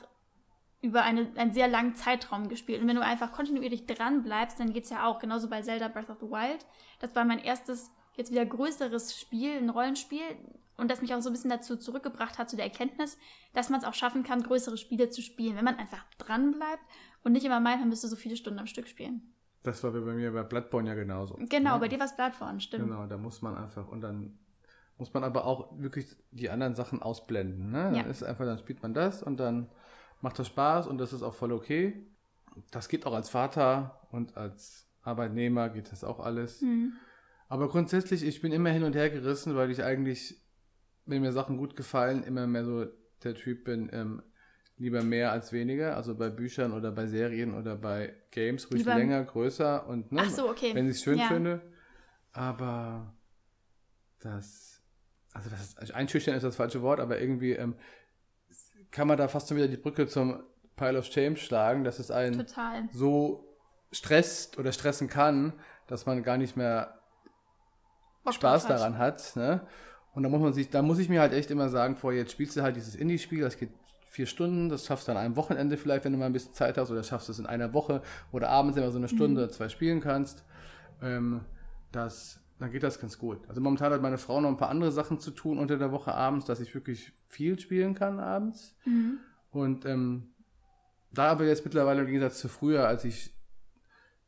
über 0.81 1.03
eine, 1.03 1.31
einen 1.37 1.53
sehr 1.53 1.69
langen 1.69 1.95
Zeitraum 1.95 2.49
gespielt. 2.49 2.83
Und 2.83 2.89
wenn 2.89 2.97
du 2.97 3.03
einfach 3.03 3.33
kontinuierlich 3.33 3.87
dran 3.87 4.25
bleibst, 4.25 4.59
dann 4.59 4.73
geht 4.73 4.85
es 4.85 4.91
ja 4.91 5.07
auch. 5.07 5.21
Genauso 5.21 5.49
bei 5.49 5.63
Zelda 5.63 5.89
Breath 5.89 6.11
of 6.11 6.19
the 6.21 6.27
Wild. 6.27 6.67
Das 6.99 7.15
war 7.15 7.25
mein 7.25 7.39
erstes, 7.39 7.93
jetzt 8.17 8.33
wieder 8.33 8.45
größeres 8.45 9.19
Spiel, 9.19 9.53
ein 9.53 9.71
Rollenspiel. 9.71 10.23
Und 10.77 10.91
das 10.91 11.01
mich 11.01 11.15
auch 11.15 11.21
so 11.21 11.31
ein 11.31 11.33
bisschen 11.33 11.51
dazu 11.51 11.77
zurückgebracht 11.77 12.39
hat, 12.39 12.51
zu 12.51 12.57
der 12.57 12.65
Erkenntnis, 12.65 13.17
dass 13.53 13.71
man 13.71 13.79
es 13.79 13.87
auch 13.87 13.95
schaffen 13.95 14.25
kann, 14.25 14.43
größere 14.43 14.77
Spiele 14.77 15.11
zu 15.11 15.23
spielen, 15.23 15.55
wenn 15.57 15.65
man 15.65 15.77
einfach 15.77 16.05
dran 16.19 16.51
bleibt 16.51 16.83
und 17.23 17.33
nicht 17.33 17.45
immer 17.45 17.61
meint, 17.61 17.81
man 17.81 17.89
müsste 17.89 18.09
so 18.09 18.17
viele 18.17 18.37
Stunden 18.37 18.59
am 18.59 18.67
Stück 18.67 18.89
spielen. 18.89 19.35
Das 19.63 19.85
war 19.85 19.93
bei 19.93 20.01
mir 20.01 20.33
bei 20.33 20.43
Bloodborne 20.43 20.89
ja 20.89 20.95
genauso. 20.95 21.37
Genau, 21.39 21.75
ne? 21.75 21.81
bei 21.81 21.89
dir 21.89 21.99
war 21.99 22.07
es 22.07 22.17
Bloodborne, 22.17 22.61
stimmt. 22.61 22.85
Genau, 22.85 23.07
da 23.07 23.17
muss 23.17 23.43
man 23.43 23.55
einfach 23.55 23.87
und 23.87 24.01
dann 24.01 24.39
muss 25.03 25.13
man 25.13 25.25
aber 25.25 25.47
auch 25.47 25.77
wirklich 25.81 26.07
die 26.31 26.49
anderen 26.49 26.77
Sachen 26.77 27.03
ausblenden. 27.03 27.73
Ne? 27.73 27.83
Dann 27.83 27.95
Ja. 27.97 28.03
ist 28.03 28.23
einfach, 28.23 28.45
dann 28.45 28.59
spielt 28.59 28.83
man 28.85 28.95
das 28.95 29.21
und 29.21 29.41
dann 29.41 29.69
macht 30.21 30.39
das 30.39 30.47
Spaß 30.47 30.87
und 30.87 30.99
das 30.99 31.13
ist 31.13 31.25
auch 31.25 31.35
voll 31.35 31.51
okay. 31.51 32.07
Das 32.71 32.89
geht 32.89 33.05
auch 33.05 33.13
als 33.13 33.29
Vater 33.29 34.07
und 34.13 34.37
als 34.37 34.89
Arbeitnehmer 35.03 35.71
geht 35.71 35.91
das 35.91 36.05
auch 36.05 36.21
alles. 36.21 36.61
Hm. 36.61 36.93
Aber 37.49 37.69
grundsätzlich, 37.69 38.23
ich 38.23 38.41
bin 38.41 38.53
immer 38.53 38.71
hin 38.71 38.85
und 38.85 38.95
her 38.95 39.11
gerissen, 39.11 39.57
weil 39.57 39.73
ich 39.73 39.83
eigentlich, 39.83 40.41
wenn 41.05 41.21
mir 41.21 41.33
Sachen 41.33 41.57
gut 41.57 41.75
gefallen, 41.75 42.23
immer 42.23 42.47
mehr 42.47 42.65
so 42.65 42.87
der 43.25 43.35
Typ 43.35 43.65
bin, 43.65 43.91
ähm, 43.93 44.23
lieber 44.77 45.03
mehr 45.03 45.33
als 45.33 45.53
weniger. 45.53 45.97
Also 45.97 46.15
bei 46.17 46.31
Büchern 46.31 46.73
oder 46.73 46.93
bei 46.93 47.09
Serien 47.09 47.55
oder 47.55 47.75
bei 47.75 48.15
Games, 48.31 48.71
ruhig 48.71 48.83
Lieber- 48.85 48.95
länger, 48.95 49.25
größer 49.25 49.85
und 49.89 50.13
ne, 50.13 50.31
so, 50.31 50.49
okay. 50.49 50.77
wenn 50.77 50.87
ich 50.87 50.93
es 50.99 51.03
schön 51.03 51.19
Ja. 51.19 51.27
finde. 51.27 51.61
Aber 52.33 53.13
das, 54.21 54.72
also 55.33 55.51
das 55.51 55.75
ist, 55.75 55.95
einschüchtern 55.95 56.35
ist 56.35 56.43
das 56.43 56.57
falsche 56.57 56.83
Wort, 56.83 57.01
aber 57.01 57.21
irgendwie 57.21 57.53
ähm, 57.53 57.75
kann 58.91 59.09
man 59.09 59.17
da 59.17 59.29
fast 59.29 59.49
schon 59.49 59.57
wieder 59.57 59.69
die 59.69 59.77
Brücke 59.77 60.07
zum 60.07 60.43
Pile 60.77 60.99
of 60.99 61.07
Shame 61.07 61.37
schlagen, 61.37 61.85
dass 61.85 61.99
es 61.99 62.11
einen 62.11 62.39
Total. 62.47 62.89
so 62.93 63.49
stresst 63.91 64.59
oder 64.59 64.73
stressen 64.73 65.09
kann, 65.09 65.53
dass 65.87 66.07
man 66.07 66.23
gar 66.23 66.37
nicht 66.39 66.57
mehr 66.57 66.99
Bock 68.25 68.35
Spaß 68.35 68.67
daran 68.67 68.99
hat. 68.99 69.37
Ne? 69.37 69.67
Und 70.15 70.23
da 70.23 70.29
muss 70.29 70.41
man 70.41 70.53
sich, 70.53 70.71
da 70.71 70.83
muss 70.83 70.99
ich 70.99 71.09
mir 71.09 71.21
halt 71.21 71.33
echt 71.33 71.51
immer 71.51 71.69
sagen, 71.69 71.97
vorher 71.97 72.21
jetzt 72.21 72.33
spielst 72.33 72.57
du 72.57 72.63
halt 72.63 72.77
dieses 72.77 72.95
Indie-Spiel, 72.95 73.41
das 73.41 73.57
geht 73.57 73.71
vier 74.09 74.27
Stunden, 74.27 74.69
das 74.69 74.85
schaffst 74.87 75.09
du 75.09 75.13
an 75.13 75.19
einem 75.19 75.37
Wochenende 75.37 75.79
vielleicht, 75.79 76.05
wenn 76.05 76.13
du 76.13 76.19
mal 76.19 76.27
ein 76.27 76.35
bisschen 76.35 76.53
Zeit 76.53 76.77
hast, 76.77 76.91
oder 76.91 77.03
schaffst 77.03 77.29
du 77.29 77.33
es 77.33 77.39
in 77.39 77.47
einer 77.47 77.73
Woche 77.73 78.03
oder 78.31 78.51
abends 78.51 78.77
immer 78.77 78.91
so 78.91 78.99
eine 78.99 79.09
Stunde 79.09 79.41
Mhm. 79.41 79.45
oder 79.45 79.49
zwei 79.51 79.71
spielen 79.71 80.01
kannst. 80.01 80.45
Ähm, 81.01 81.41
das, 81.93 82.39
dann 82.63 82.71
geht 82.71 82.83
das 82.83 83.01
ganz 83.01 83.19
gut. 83.19 83.41
Also 83.49 83.61
momentan 83.61 83.93
hat 83.93 84.03
meine 84.03 84.19
Frau 84.19 84.41
noch 84.41 84.49
ein 84.49 84.57
paar 84.57 84.71
andere 84.71 84.93
Sachen 84.93 85.19
zu 85.19 85.33
tun 85.33 85.59
unter 85.59 85.77
der 85.79 85.93
Woche 85.93 86.15
abends, 86.15 86.47
dass 86.47 86.61
ich 86.61 86.75
wirklich 86.75 87.13
viel 87.29 87.59
spielen 87.59 87.95
kann 87.95 88.21
abends. 88.21 88.77
Mhm. 88.85 89.19
Und 89.51 89.85
ähm, 89.85 90.33
da 91.13 91.31
aber 91.31 91.45
jetzt 91.45 91.65
mittlerweile 91.65 92.01
im 92.03 92.07
Gegensatz 92.07 92.39
zu 92.39 92.49
früher, 92.49 92.87
als 92.87 93.05
ich 93.05 93.35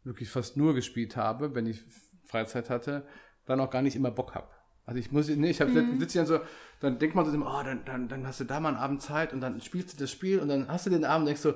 wirklich 0.03 0.31
fast 0.31 0.57
nur 0.57 0.75
gespielt 0.75 1.17
habe, 1.17 1.55
wenn 1.55 1.67
ich 1.67 1.83
Freizeit 2.25 2.71
hatte, 2.71 3.07
dann 3.47 3.61
auch 3.61 3.71
gar 3.71 3.83
nicht 3.83 3.97
immer 3.97 4.11
Bock 4.11 4.35
habe. 4.35 4.49
Also 4.85 5.01
ich 5.01 5.13
muss, 5.13 5.29
nee, 5.29 5.51
ich 5.51 5.61
habe 5.61 5.71
Mhm. 5.71 5.99
sitze 5.99 6.19
dann 6.19 6.27
so, 6.27 6.41
dann 6.81 6.99
denkt 6.99 7.15
man 7.15 7.25
so 7.25 7.39
oh, 7.39 7.63
dann, 7.63 7.85
dann, 7.85 8.09
dann 8.09 8.27
hast 8.27 8.41
du 8.41 8.45
da 8.45 8.61
mal 8.61 8.71
einen 8.71 8.79
Abend 8.79 9.01
Zeit 9.01 9.33
und 9.33 9.41
dann 9.41 9.61
spielst 9.61 9.95
du 9.95 9.99
das 9.99 10.11
Spiel 10.11 10.41
und 10.41 10.49
dann 10.49 10.69
hast 10.69 10.87
du 10.87 10.91
den 10.91 11.05
Abend 11.05 11.21
und 11.23 11.27
denkst 11.27 11.41
so, 11.41 11.55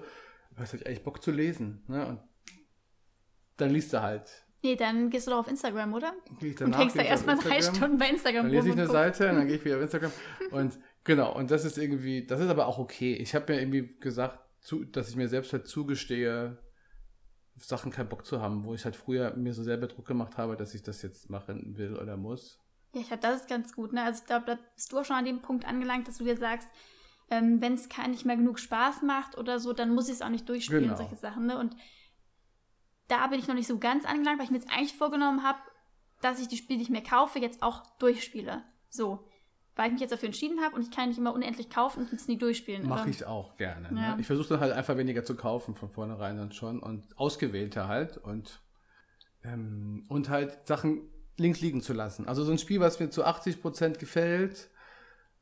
was 0.53 0.73
hab 0.73 0.81
ich 0.81 0.87
eigentlich 0.87 1.05
Bock 1.05 1.23
zu 1.23 1.31
lesen? 1.31 1.83
Ne? 1.89 2.07
Und 2.07 2.21
dann 3.59 3.71
liest 3.71 3.93
du 3.93 4.01
halt. 4.01 4.45
Nee, 4.63 4.75
dann 4.77 5.09
gehst 5.11 5.27
du 5.27 5.31
doch 5.31 5.39
auf 5.39 5.49
Instagram, 5.49 5.95
oder? 5.95 6.13
Gehe 6.41 6.51
ich 6.51 6.55
Und 6.57 6.61
danach, 6.73 6.79
hängst 6.81 6.97
da 6.99 7.03
erstmal 7.03 7.39
drei. 7.39 7.63
Stunden 7.63 7.97
bei 7.99 8.09
Instagram 8.11 8.45
Dann 8.47 8.51
lese 8.53 8.69
ich 8.69 8.73
eine 8.73 8.83
und 8.83 8.89
guckst. 8.89 9.19
Seite 9.19 9.31
und 9.31 9.37
dann 9.37 9.47
gehe 9.47 9.57
ich 9.57 9.65
wieder 9.65 9.77
auf 9.77 9.83
Instagram. 9.83 10.13
Und 10.51 10.79
genau, 11.05 11.35
und 11.37 11.51
das 11.51 11.65
ist 11.65 11.79
irgendwie, 11.79 12.27
das 12.27 12.41
ist 12.41 12.49
aber 12.49 12.67
auch 12.67 12.79
okay. 12.79 13.15
Ich 13.15 13.35
habe 13.35 13.53
mir 13.53 13.61
irgendwie 13.61 13.87
gesagt, 14.01 14.39
zu, 14.61 14.85
dass 14.85 15.09
ich 15.09 15.17
mir 15.17 15.29
selbst 15.29 15.53
halt 15.53 15.67
zugestehe, 15.69 16.59
auf 17.57 17.65
Sachen 17.65 17.93
keinen 17.93 18.09
Bock 18.09 18.25
zu 18.27 18.41
haben, 18.41 18.65
wo 18.65 18.75
ich 18.75 18.85
halt 18.85 18.97
früher 18.97 19.35
mir 19.37 19.53
so 19.53 19.63
selber 19.63 19.87
Druck 19.87 20.07
gemacht 20.07 20.37
habe, 20.39 20.57
dass 20.57 20.75
ich 20.75 20.83
das 20.83 21.03
jetzt 21.03 21.29
machen 21.31 21.77
will 21.77 21.97
oder 21.97 22.17
muss. 22.17 22.59
Ja, 22.95 23.01
ich 23.03 23.09
glaube, 23.09 23.23
das 23.23 23.41
ist 23.43 23.49
ganz 23.49 23.75
gut. 23.75 23.93
Ne? 23.93 24.03
Also 24.03 24.21
ich 24.23 24.27
glaube, 24.27 24.47
da 24.47 24.59
bist 24.75 24.91
du 24.93 24.99
auch 24.99 25.05
schon 25.05 25.17
an 25.17 25.25
dem 25.25 25.41
Punkt 25.43 25.67
angelangt, 25.67 26.09
dass 26.09 26.19
du 26.19 26.25
dir 26.25 26.37
sagst, 26.37 26.69
ähm, 27.31 27.61
wenn 27.61 27.75
es 27.75 27.89
nicht 28.09 28.25
mehr 28.25 28.37
genug 28.37 28.59
Spaß 28.59 29.03
macht 29.03 29.37
oder 29.37 29.59
so, 29.61 29.73
dann 29.73 29.95
muss 29.95 30.09
ich 30.09 30.15
es 30.15 30.23
auch 30.23 30.31
nicht 30.31 30.49
durchspielen 30.49 30.85
Genau. 30.85 30.95
und 30.95 30.99
solche 30.99 31.17
Sachen. 31.17 31.47
Ne? 31.47 31.59
Und 31.59 31.77
da 33.09 33.27
bin 33.27 33.39
ich 33.39 33.49
noch 33.49 33.55
nicht 33.55 33.67
so 33.69 33.79
ganz 33.79 34.05
angelangt, 34.05 34.39
weil 34.39 34.45
ich 34.45 34.51
mir 34.51 34.59
jetzt 34.59 34.71
eigentlich 34.71 34.95
vorgenommen 34.95 35.43
habe, 35.43 35.59
dass 36.21 36.41
ich 36.41 36.49
die 36.49 36.57
Spiele, 36.57 36.79
die 36.79 36.85
ich 36.85 36.91
mir 36.91 37.03
kaufe, 37.03 37.39
jetzt 37.39 37.63
auch 37.63 37.83
durchspiele. 37.99 38.63
So. 38.89 39.25
Weil 39.77 39.87
ich 39.87 39.93
mich 39.93 40.01
jetzt 40.01 40.11
dafür 40.11 40.27
entschieden 40.27 40.61
habe 40.61 40.75
und 40.75 40.83
ich 40.83 40.91
kann 40.91 41.09
nicht 41.09 41.19
immer 41.19 41.33
unendlich 41.33 41.71
kaufen 41.71 42.01
und 42.01 42.13
es 42.13 42.27
nie 42.27 42.37
durchspielen. 42.37 42.89
Mache 42.89 43.11
ich 43.11 43.25
auch 43.25 43.57
gerne. 43.57 43.87
Ja. 43.89 44.15
Ne? 44.15 44.17
Ich 44.21 44.27
versuche 44.27 44.49
dann 44.49 44.61
halt 44.61 44.73
einfach 44.73 44.97
weniger 44.97 45.23
zu 45.25 45.37
kaufen 45.37 45.77
von 45.77 45.89
vornherein 45.89 46.37
dann 46.37 46.53
schon 46.53 46.81
und 46.81 47.05
ausgewählter 47.17 47.87
halt 47.87 48.17
und, 48.17 48.61
ähm, 49.45 50.05
und 50.09 50.29
halt 50.29 50.67
Sachen 50.67 51.03
links 51.37 51.61
liegen 51.61 51.81
zu 51.81 51.93
lassen. 51.93 52.27
Also 52.27 52.43
so 52.45 52.51
ein 52.51 52.59
Spiel, 52.59 52.81
was 52.81 52.99
mir 52.99 53.11
zu 53.11 53.25
80% 53.25 53.99
gefällt, 53.99 54.69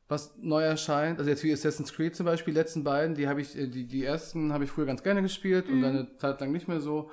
was 0.07 0.37
neu 0.37 0.61
erscheint, 0.63 1.17
also 1.17 1.29
jetzt 1.29 1.43
wie 1.43 1.51
Assassin's 1.51 1.91
Creed 1.91 2.15
zum 2.15 2.27
Beispiel, 2.27 2.53
die 2.53 2.59
letzten 2.59 2.83
beiden, 2.83 3.15
die 3.15 3.27
habe 3.27 3.41
ich, 3.41 3.57
äh, 3.57 3.67
die, 3.67 3.87
die 3.87 4.03
ersten 4.03 4.53
habe 4.53 4.63
ich 4.63 4.69
früher 4.69 4.85
ganz 4.85 5.01
gerne 5.01 5.23
gespielt 5.23 5.67
und 5.67 5.79
Mhm. 5.79 5.81
dann 5.81 5.97
eine 5.97 6.15
Zeit 6.17 6.39
lang 6.39 6.51
nicht 6.51 6.67
mehr 6.67 6.79
so. 6.79 7.09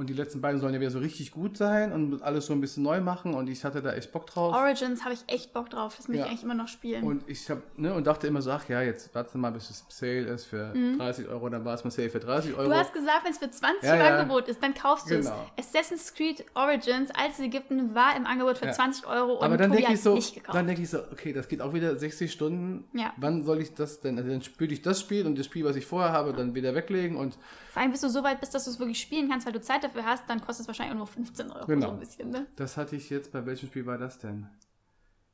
Und 0.00 0.06
die 0.08 0.14
letzten 0.14 0.40
beiden 0.40 0.60
sollen 0.62 0.72
ja 0.72 0.80
wieder 0.80 0.90
so 0.90 0.98
richtig 0.98 1.30
gut 1.30 1.58
sein 1.58 1.92
und 1.92 2.22
alles 2.22 2.46
so 2.46 2.54
ein 2.54 2.60
bisschen 2.62 2.82
neu 2.82 3.02
machen. 3.02 3.34
Und 3.34 3.50
ich 3.50 3.62
hatte 3.66 3.82
da 3.82 3.92
echt 3.92 4.12
Bock 4.12 4.26
drauf. 4.26 4.54
Origins 4.56 5.04
habe 5.04 5.12
ich 5.12 5.20
echt 5.26 5.52
Bock 5.52 5.68
drauf. 5.68 5.94
Das 5.96 6.08
möchte 6.08 6.20
Ja. 6.20 6.24
ich 6.24 6.30
eigentlich 6.30 6.42
immer 6.44 6.54
noch 6.54 6.68
spielen. 6.68 7.04
Und 7.04 7.28
ich 7.28 7.50
hab, 7.50 7.58
ne, 7.78 7.92
und 7.92 8.06
dachte 8.06 8.26
immer 8.26 8.40
so, 8.40 8.50
ach 8.50 8.66
ja, 8.70 8.80
jetzt 8.80 9.14
warte 9.14 9.36
mal, 9.36 9.50
bis 9.50 9.68
es 9.68 9.80
im 9.82 9.86
Sale 9.90 10.20
ist 10.34 10.46
für 10.46 10.72
30 10.96 11.28
Euro, 11.28 11.50
dann 11.50 11.66
war 11.66 11.74
es 11.74 11.84
mal 11.84 11.90
Sale 11.90 12.08
für 12.08 12.18
30 12.18 12.54
Euro. 12.54 12.64
Mhm. 12.68 12.70
du 12.70 12.76
hast 12.78 12.94
gesagt, 12.94 13.24
wenn 13.24 13.32
es 13.32 13.38
für 13.38 13.50
20 13.50 13.82
Ja, 13.82 13.92
Euro 13.94 14.02
ja. 14.04 14.16
Angebot 14.20 14.48
ist, 14.48 14.62
dann 14.62 14.72
kaufst 14.72 15.10
du 15.10 15.18
Genau. 15.18 15.46
es. 15.58 15.66
Assassin's 15.66 16.14
Creed 16.14 16.46
Origins, 16.54 17.10
altes 17.10 17.38
Ägypten, 17.40 17.94
war 17.94 18.16
im 18.16 18.24
Angebot 18.24 18.56
für 18.56 18.64
Ja. 18.66 18.72
20 18.72 19.06
Euro 19.06 19.34
und 19.34 19.42
Aber 19.44 19.58
dann 19.58 19.70
denke 19.70 19.88
ich 19.92 19.98
es 19.98 20.02
so, 20.04 20.14
nicht 20.14 20.32
gekauft. 20.34 20.56
dann 20.56 20.66
denke 20.66 20.80
ich 20.80 20.88
so, 20.88 21.00
okay, 21.12 21.34
das 21.34 21.46
geht 21.46 21.60
auch 21.60 21.74
wieder 21.74 21.94
60 21.94 22.32
Stunden. 22.32 22.84
Ja. 22.98 23.12
Wann 23.18 23.44
soll 23.44 23.60
ich 23.60 23.74
das 23.74 24.00
denn? 24.00 24.16
Also 24.16 24.30
dann 24.30 24.40
spiele 24.40 24.72
ich 24.72 24.80
das 24.80 24.98
Spiel 24.98 25.26
und 25.26 25.38
das 25.38 25.44
Spiel, 25.44 25.66
was 25.66 25.76
ich 25.76 25.84
vorher 25.84 26.12
habe, 26.12 26.32
dann 26.32 26.54
wieder 26.54 26.74
weglegen 26.74 27.18
und 27.18 27.36
Vor 27.70 27.82
allem 27.82 27.92
bis 27.92 28.00
du 28.00 28.08
so 28.08 28.24
weit 28.24 28.40
bist, 28.40 28.54
dass 28.54 28.64
du 28.64 28.70
es 28.70 28.78
wirklich 28.80 29.00
spielen 29.00 29.28
kannst, 29.28 29.44
weil 29.46 29.52
du 29.52 29.60
Zeit 29.60 29.84
dafür 29.84 29.89
hast, 29.96 30.28
dann 30.28 30.40
kostet 30.40 30.64
es 30.64 30.66
wahrscheinlich 30.68 30.92
auch 30.94 30.98
nur 30.98 31.06
15 31.06 31.50
Euro. 31.50 31.66
Genau. 31.66 31.86
So 31.88 31.92
ein 31.92 31.98
bisschen, 32.00 32.30
ne? 32.30 32.46
das 32.56 32.76
hatte 32.76 32.96
ich 32.96 33.10
jetzt, 33.10 33.32
bei 33.32 33.44
welchem 33.46 33.68
Spiel 33.68 33.86
war 33.86 33.98
das 33.98 34.18
denn? 34.18 34.46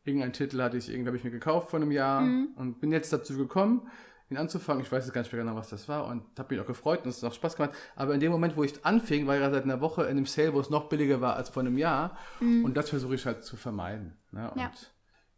Irgendein 0.05 0.33
Titel 0.33 0.61
hatte 0.63 0.77
ich, 0.77 0.89
irgendwie 0.89 1.09
habe 1.09 1.17
ich 1.17 1.25
mir 1.25 1.31
gekauft 1.33 1.71
vor 1.71 1.81
einem 1.81 1.91
Jahr 1.91 2.21
Mhm. 2.21 2.49
und 2.57 2.81
bin 2.81 2.93
jetzt 2.93 3.13
dazu 3.13 3.37
gekommen, 3.37 3.89
ihn 4.31 4.37
anzufangen. 4.37 4.83
Ich 4.83 4.91
weiß 4.91 5.05
jetzt 5.05 5.13
gar 5.15 5.21
nicht 5.23 5.33
mehr 5.33 5.43
genau, 5.43 5.57
was 5.57 5.69
das 5.69 5.89
war 5.89 6.07
und 6.07 6.23
habe 6.39 6.55
mich 6.55 6.63
auch 6.63 6.67
gefreut 6.67 7.03
und 7.05 7.09
es 7.11 7.23
hat 7.23 7.31
auch 7.31 7.35
Spaß 7.35 7.57
gemacht. 7.57 7.75
Aber 7.97 8.15
in 8.15 8.21
dem 8.21 8.31
Moment, 8.33 8.57
wo 8.57 8.63
ich 8.65 8.85
anfing, 8.85 9.27
war 9.27 9.35
ich 9.35 9.41
gerade 9.41 9.55
seit 9.55 9.65
einer 9.65 9.81
Woche 9.81 10.03
in 10.05 10.11
einem 10.11 10.27
Sale, 10.27 10.53
wo 10.55 10.61
es 10.61 10.71
noch 10.71 10.89
billiger 10.89 11.21
war 11.21 11.35
als 11.37 11.49
vor 11.49 11.63
einem 11.63 11.77
Jahr. 11.79 12.17
Und 12.41 12.75
das 12.77 12.91
versuche 12.91 13.15
ich 13.17 13.27
halt 13.27 13.45
zu 13.45 13.57
vermeiden. 13.57 14.17
Ne? 14.31 14.49
Und 14.51 14.57
Mhm. 14.57 14.63
Ja. 14.63 14.71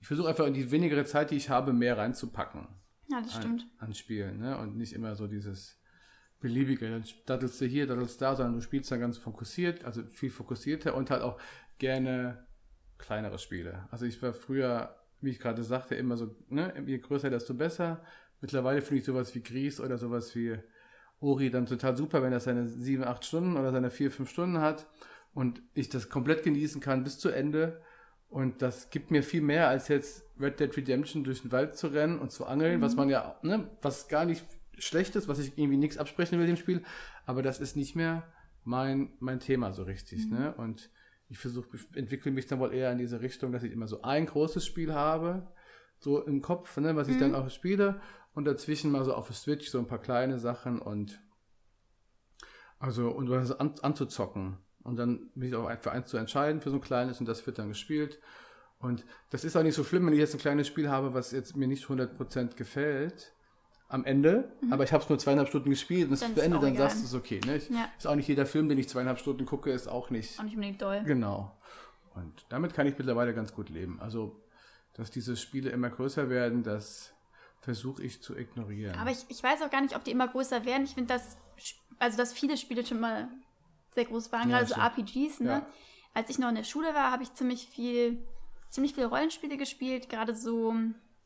ich 0.01 0.07
versuche 0.07 0.29
einfach 0.29 0.47
in 0.47 0.55
die 0.55 0.71
wenigere 0.71 1.05
Zeit, 1.07 1.31
die 1.31 1.37
ich 1.37 1.49
habe, 1.51 1.73
mehr 1.73 1.97
reinzupacken. 1.97 2.69
Ja, 3.11 3.23
das 3.23 3.35
stimmt. 3.37 3.67
an, 3.79 3.89
an 3.89 3.95
Spielen, 3.95 4.39
ne? 4.39 4.59
Und 4.59 4.77
nicht 4.77 4.93
immer 4.93 5.15
so 5.17 5.27
dieses 5.27 5.78
beliebige, 6.41 6.91
dann 6.91 7.05
dattelst 7.27 7.61
du 7.61 7.67
hier, 7.67 7.87
dattelst 7.87 8.21
da, 8.23 8.37
sondern 8.37 8.55
du 8.55 8.61
spielst 8.61 8.91
dann 8.91 9.01
ganz 9.01 9.19
fokussiert, 9.19 9.85
also 9.85 10.05
viel 10.05 10.31
fokussierter 10.31 10.95
und 10.95 11.11
halt 11.11 11.23
auch 11.23 11.41
gerne 11.79 12.47
kleinere 12.99 13.39
Spiele. 13.39 13.89
Also 13.91 14.07
ich 14.07 14.21
war 14.23 14.33
früher, 14.33 14.97
wie 15.21 15.31
ich 15.31 15.41
gerade 15.41 15.63
sagte, 15.63 15.95
immer 15.95 16.17
so, 16.17 16.35
ne, 16.49 16.73
je 16.87 16.99
größer, 16.99 17.31
desto 17.31 17.55
besser. 17.55 18.03
Mittlerweile 18.41 18.83
finde 18.83 19.01
ich 19.01 19.05
sowas 19.05 19.35
wie 19.35 19.43
Gries 19.43 19.81
oder 19.81 19.99
sowas 19.99 20.35
wie 20.37 20.59
Ori 21.21 21.51
dann 21.51 21.67
total 21.67 21.97
super, 21.97 22.23
wenn 22.23 22.33
er 22.33 22.41
seine 22.41 22.69
sieben, 22.69 23.03
acht 23.03 23.25
Stunden 23.25 23.57
oder 23.57 23.73
seine 23.73 23.91
vier, 23.91 24.11
fünf 24.11 24.31
Stunden 24.31 24.61
hat 24.61 24.87
und 25.35 25.63
ich 25.75 25.89
das 25.89 26.09
komplett 26.09 26.45
genießen 26.45 26.81
kann 26.81 27.03
bis 27.03 27.19
zu 27.19 27.31
Ende. 27.31 27.81
Und 28.29 28.63
das 28.63 28.91
gibt 28.91 29.11
mir 29.11 29.23
viel 29.23 29.41
mehr, 29.41 29.69
als 29.69 29.89
jetzt 29.89 30.25
Red 30.39 30.61
Dead 30.61 30.77
Redemption 30.77 31.25
durch 31.25 31.43
den 31.43 31.51
Wald 31.51 31.77
zu 31.77 31.89
rennen 31.89 32.19
und 32.19 32.31
zu 32.31 32.47
angeln, 32.47 32.81
was 32.81 32.95
man 32.95 33.09
ja, 33.09 33.39
ne, 33.43 33.69
was 33.83 34.07
gar 34.09 34.25
nicht 34.25 34.45
schlecht 34.83 35.17
ist, 35.17 35.29
was 35.29 35.39
ich 35.39 35.57
irgendwie 35.57 35.77
nichts 35.77 35.99
absprechen 35.99 36.39
will 36.39 36.47
dem 36.47 36.57
Spiel, 36.57 36.83
aber 37.27 37.43
das 37.43 37.61
ist 37.61 37.77
nicht 37.77 37.97
mehr 37.97 38.27
mein, 38.65 39.13
mein 39.21 39.41
Thema 39.41 39.73
so 39.73 39.83
richtig, 39.83 40.27
ne? 40.31 40.55
Und 40.55 40.91
ich 41.29 41.39
versuche, 41.39 41.79
entwickle 41.95 42.33
mich 42.33 42.47
dann 42.47 42.59
wohl 42.59 42.73
eher 42.73 42.91
in 42.91 42.99
diese 42.99 43.21
Richtung, 43.21 43.53
dass 43.53 43.63
ich 43.63 43.73
immer 43.73 43.87
so 43.87 44.03
ein 44.03 44.27
großes 44.27 44.65
Spiel 44.65 44.95
habe, 44.95 45.47
so 45.99 46.23
im 46.25 46.43
Kopf, 46.43 46.77
ne, 46.79 46.97
was 46.97 47.09
ich 47.09 47.19
dann 47.19 47.35
auch 47.35 47.51
spiele 47.51 48.01
und 48.35 48.45
dazwischen 48.45 48.91
mal 48.91 49.05
so 49.05 49.15
auf 49.15 49.27
der 49.27 49.37
Switch 49.37 49.69
so 49.69 49.79
ein 49.79 49.87
paar 49.87 50.01
kleine 50.01 50.39
Sachen 50.39 50.81
und 50.81 51.21
also 52.79 53.11
und 53.11 53.29
was 53.31 53.53
an, 53.53 53.75
anzuzocken. 53.83 54.59
Und 54.85 54.97
dann 54.97 55.31
mich 55.35 55.55
auch 55.55 55.71
für 55.81 55.93
eins 55.93 56.09
zu 56.09 56.17
entscheiden 56.17 56.63
für 56.63 56.71
so 56.71 56.77
ein 56.77 56.81
kleines 56.81 57.21
und 57.21 57.27
das 57.27 57.47
wird 57.47 57.59
dann 57.59 57.69
gespielt. 57.69 58.21
Und 58.79 59.05
das 59.31 59.45
ist 59.45 59.57
auch 59.57 59.63
nicht 59.63 59.75
so 59.75 59.85
schlimm, 59.85 60.07
wenn 60.07 60.13
ich 60.13 60.21
jetzt 60.21 60.35
ein 60.35 60.41
kleines 60.41 60.69
Spiel 60.69 60.89
habe, 60.89 61.13
was 61.13 61.33
jetzt 61.33 61.57
mir 61.57 61.67
nicht 61.67 61.85
100% 61.85 62.55
gefällt 62.55 63.35
am 63.91 64.05
Ende, 64.05 64.53
aber 64.71 64.85
ich 64.85 64.93
habe 64.93 65.03
es 65.03 65.09
nur 65.09 65.19
zweieinhalb 65.19 65.49
Stunden 65.49 65.71
gespielt 65.71 66.09
und 66.09 66.15
es 66.15 66.21
zu 66.21 66.27
Ende, 66.43 66.59
dann 66.59 66.75
egal. 66.75 66.91
sagst 66.91 67.03
du 67.03 67.07
es 67.07 67.15
okay. 67.15 67.41
Ne? 67.47 67.61
Ja. 67.71 67.89
Ist 67.97 68.07
auch 68.07 68.15
nicht 68.15 68.29
jeder 68.29 68.45
Film, 68.45 68.69
den 68.69 68.77
ich 68.77 68.89
zweieinhalb 68.89 69.19
Stunden 69.19 69.47
gucke, 69.47 69.71
ist 69.71 69.89
auch 69.89 70.11
nicht 70.11 70.39
Auch 70.39 70.45
nicht 70.45 70.55
unbedingt 70.57 70.83
doll. 70.83 71.03
Genau. 71.05 71.57
Und 72.15 72.45
damit 72.51 72.75
kann 72.75 72.87
ich 72.87 72.99
mittlerweile 72.99 73.33
ganz 73.33 73.55
gut 73.55 73.71
leben. 73.71 73.99
Also, 74.01 74.37
dass 74.93 75.11
diese 75.11 75.37
Spiele 75.37 75.71
immer 75.71 75.89
größer 75.89 76.29
werden, 76.29 76.63
das 76.63 77.15
versuche 77.61 78.03
ich 78.03 78.21
zu 78.23 78.37
ignorieren. 78.37 78.95
Aber 78.99 79.11
ich, 79.11 79.25
ich 79.29 79.43
weiß 79.43 79.63
auch 79.63 79.71
gar 79.71 79.81
nicht, 79.81 79.97
ob 79.97 80.05
die 80.05 80.11
immer 80.11 80.29
größer 80.29 80.65
werden. 80.67 80.85
Ich 80.85 80.95
finde, 80.95 81.15
dass, 81.15 81.39
also 81.99 82.19
dass 82.19 82.33
viele 82.35 82.57
Spiele 82.59 82.85
schon 82.85 83.01
mal 83.01 83.29
sehr 83.95 84.05
groß 84.05 84.31
waren, 84.33 84.51
Ja, 84.51 84.59
gerade 84.59 84.69
so. 84.69 84.75
RPGs. 84.81 85.41
Ne? 85.41 85.51
Ja. 85.51 85.67
Als 86.13 86.29
ich 86.29 86.39
noch 86.39 86.51
in 86.51 86.57
der 86.57 86.65
Schule 86.65 86.89
war, 86.95 87.11
habe 87.11 87.23
ich 87.23 87.33
ziemlich 87.35 87.69
viel, 87.69 88.23
ziemlich 88.69 88.93
viele 88.95 89.07
Rollenspiele 89.07 89.57
gespielt, 89.57 90.09
gerade 90.11 90.35
so 90.35 90.75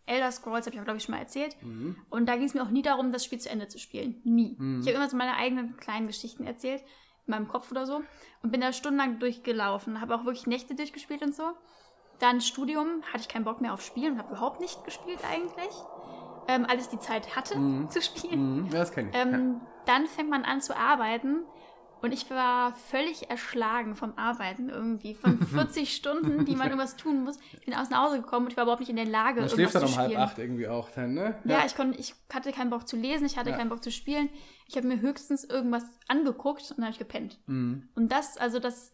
Elder 0.06 0.32
Scrolls, 0.32 0.66
habe 0.66 0.74
ich 0.74 0.80
auch, 0.80 0.84
glaube 0.84 0.98
ich, 0.98 1.04
schon 1.04 1.14
mal 1.14 1.20
erzählt. 1.20 1.56
Mhm. 1.62 1.96
Und 2.10 2.26
da 2.26 2.36
ging 2.36 2.46
es 2.46 2.54
mir 2.54 2.62
auch 2.62 2.70
nie 2.70 2.82
darum, 2.82 3.12
das 3.12 3.24
Spiel 3.24 3.38
zu 3.38 3.48
Ende 3.48 3.68
zu 3.68 3.78
spielen. 3.78 4.20
Nie. 4.24 4.56
Ich 4.80 4.86
habe 4.86 4.96
immer 4.96 5.08
so 5.08 5.16
meine 5.16 5.36
eigenen 5.36 5.76
kleinen 5.76 6.06
Geschichten 6.06 6.44
erzählt, 6.44 6.82
in 7.26 7.30
meinem 7.30 7.48
Kopf 7.48 7.70
oder 7.70 7.86
so. 7.86 8.02
Und 8.42 8.50
bin 8.50 8.60
da 8.60 8.72
stundenlang 8.72 9.18
durchgelaufen. 9.20 10.00
Habe 10.00 10.14
auch 10.16 10.24
wirklich 10.24 10.46
Nächte 10.46 10.74
durchgespielt 10.74 11.22
und 11.22 11.34
so. 11.34 11.52
Dann 12.18 12.40
Studium, 12.40 13.02
hatte 13.12 13.20
ich 13.20 13.28
keinen 13.28 13.44
Bock 13.44 13.60
mehr 13.60 13.72
auf 13.72 13.82
Spielen 13.82 14.14
und 14.14 14.18
habe 14.18 14.32
überhaupt 14.32 14.60
nicht 14.60 14.84
gespielt 14.84 15.20
eigentlich. 15.30 15.72
Ähm, 16.48 16.66
als 16.68 16.82
ich 16.82 16.88
die 16.88 16.98
Zeit 16.98 17.36
hatte 17.36 17.54
zu 17.88 18.02
spielen. 18.02 18.64
Mhm, 18.64 18.66
ja, 18.66 18.78
das 18.78 18.92
kenne 18.92 19.10
ich. 19.10 19.16
Ähm, 19.16 19.60
dann 19.86 20.06
fängt 20.06 20.30
man 20.30 20.44
an 20.44 20.60
zu 20.60 20.76
arbeiten 20.76 21.44
und 22.02 22.12
ich 22.12 22.28
war 22.30 22.74
völlig 22.74 23.30
erschlagen 23.30 23.94
vom 23.96 24.12
Arbeiten 24.18 24.68
irgendwie. 24.68 25.14
Von 25.14 25.38
40 25.46 25.94
Stunden, 25.94 26.44
die 26.44 26.56
man 26.56 26.68
irgendwas 26.68 26.96
tun 26.96 27.24
muss. 27.24 27.38
Ich 27.52 27.64
bin 27.66 27.74
aus 27.74 27.90
nach 27.90 28.04
Hause 28.04 28.20
gekommen 28.20 28.46
und 28.46 28.50
ich 28.52 28.56
war 28.56 28.64
überhaupt 28.64 28.80
nicht 28.80 28.90
in 28.90 28.96
der 28.96 29.04
Lage, 29.06 29.40
Man 29.40 29.48
irgendwas 29.48 29.52
schläft 29.52 29.74
dann 29.76 29.86
zu 29.86 29.92
um 29.92 29.96
halb 29.98 30.18
acht 30.18 30.38
irgendwie 30.38 30.68
auch 30.68 30.90
dann, 30.90 31.14
ne? 31.14 31.36
Ja, 31.44 31.64
ich, 31.64 31.74
konnte, 31.76 31.98
ich 31.98 32.14
hatte 32.32 32.52
keinen 32.52 32.70
Bock 32.70 32.86
zu 32.88 32.96
lesen, 32.96 33.24
ich 33.26 33.36
hatte 33.38 33.50
Ja. 33.50 33.56
keinen 33.56 33.68
Bock 33.70 33.82
zu 33.82 33.90
spielen. 33.92 34.28
Ich 34.66 34.76
habe 34.76 34.86
mir 34.86 35.00
höchstens 35.00 35.44
irgendwas 35.44 35.84
angeguckt 36.08 36.62
und 36.70 36.78
dann 36.78 36.84
habe 36.86 36.92
ich 36.92 36.98
gepennt. 36.98 37.38
Mhm. 37.46 37.88
Und 37.94 38.10
das, 38.12 38.36
also 38.36 38.58
das 38.58 38.92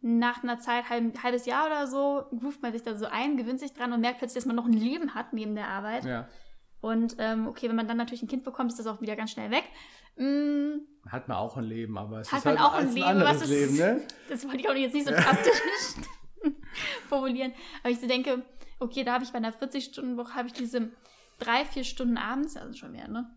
nach 0.00 0.42
einer 0.42 0.58
Zeit, 0.58 0.90
halb, 0.90 1.22
halbes 1.22 1.46
Jahr 1.46 1.66
oder 1.66 1.86
so, 1.86 2.24
ruft 2.42 2.60
man 2.60 2.72
sich 2.72 2.82
da 2.82 2.96
so 2.96 3.06
ein, 3.06 3.36
gewöhnt 3.36 3.60
sich 3.60 3.72
dran 3.72 3.92
und 3.92 4.00
merkt 4.00 4.18
plötzlich, 4.18 4.42
dass 4.42 4.46
man 4.46 4.56
noch 4.56 4.66
ein 4.66 4.72
Leben 4.72 5.14
hat 5.14 5.32
neben 5.32 5.54
der 5.54 5.68
Arbeit. 5.68 6.04
ja. 6.04 6.28
Und 6.82 7.16
ähm, 7.18 7.46
okay, 7.46 7.68
wenn 7.70 7.76
man 7.76 7.88
dann 7.88 7.96
natürlich 7.96 8.22
ein 8.22 8.28
Kind 8.28 8.44
bekommt, 8.44 8.70
ist 8.70 8.78
das 8.78 8.86
auch 8.86 9.00
wieder 9.00 9.16
ganz 9.16 9.30
schnell 9.30 9.50
weg. 9.50 9.64
Mm, 10.16 10.80
Hat 11.08 11.26
man 11.28 11.38
auch 11.38 11.56
ein 11.56 11.64
Leben, 11.64 11.96
aber 11.96 12.20
es 12.20 12.30
Hat 12.30 12.40
ist 12.40 12.44
man 12.44 12.58
halt 12.58 12.68
auch 12.68 12.74
ein 12.74 12.92
Leben, 12.92 13.06
anderes 13.06 13.36
was 13.36 13.42
ist- 13.42 13.50
Leben, 13.50 13.76
ne? 13.76 14.02
das 14.28 14.44
wollte 14.44 14.58
ich 14.58 14.68
auch 14.68 14.74
jetzt 14.74 14.92
nicht 14.92 15.06
so 15.06 15.12
drastisch 15.14 15.62
formulieren. 17.08 17.52
Aber 17.82 17.90
ich 17.90 18.00
so 18.00 18.06
denke, 18.06 18.42
okay, 18.80 19.04
da 19.04 19.14
habe 19.14 19.24
ich 19.24 19.30
bei 19.30 19.38
einer 19.38 19.52
40-Stunden-Woche, 19.52 20.34
habe 20.34 20.48
ich 20.48 20.54
diese 20.54 20.90
drei, 21.38 21.64
vier 21.64 21.84
Stunden 21.84 22.16
abends, 22.18 22.56
also 22.56 22.74
schon 22.74 22.92
mehr, 22.92 23.08
ne? 23.08 23.30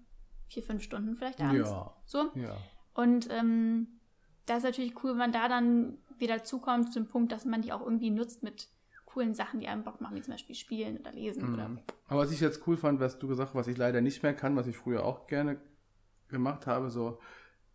Vier, 0.48 0.64
fünf 0.64 0.84
Stunden 0.84 1.16
vielleicht 1.16 1.42
abends. 1.42 1.70
Ja. 1.70 1.96
So. 2.06 2.32
Ja. 2.36 2.58
Und 2.94 3.30
ähm, 3.32 4.00
das 4.46 4.58
ist 4.60 4.64
natürlich 4.64 5.04
cool, 5.04 5.12
wenn 5.12 5.18
man 5.18 5.32
da 5.32 5.48
dann 5.48 5.98
wieder 6.18 6.44
zukommt 6.44 6.94
zu 6.94 7.00
dem 7.00 7.10
Punkt, 7.10 7.32
dass 7.32 7.46
man 7.46 7.62
die 7.62 7.74
auch 7.74 7.82
irgendwie 7.82 8.10
nutzt 8.12 8.44
mit 8.44 8.70
coolen 9.16 9.34
Sachen, 9.34 9.62
die 9.62 9.68
einem 9.68 9.84
Bock 9.84 10.02
machen, 10.02 10.16
wie 10.18 10.22
zum 10.22 10.34
Beispiel 10.34 10.56
spielen 10.56 10.98
oder 10.98 11.12
lesen 11.14 11.54
oder 11.54 11.70
Mhm. 11.70 11.80
Aber 12.10 12.20
was 12.22 12.32
ich 12.32 12.42
jetzt 12.42 12.68
cool 12.68 12.76
fand, 12.78 13.00
was 13.00 13.18
du 13.18 13.28
gesagt 13.30 13.50
hast, 13.52 13.56
was 13.56 13.68
ich 13.68 13.78
leider 13.78 14.02
nicht 14.02 14.22
mehr 14.24 14.34
kann, 14.34 14.56
was 14.58 14.68
ich 14.68 14.76
früher 14.78 15.06
auch 15.06 15.26
gerne 15.28 15.58
gemacht 16.30 16.68
habe, 16.68 16.90
so 16.90 17.18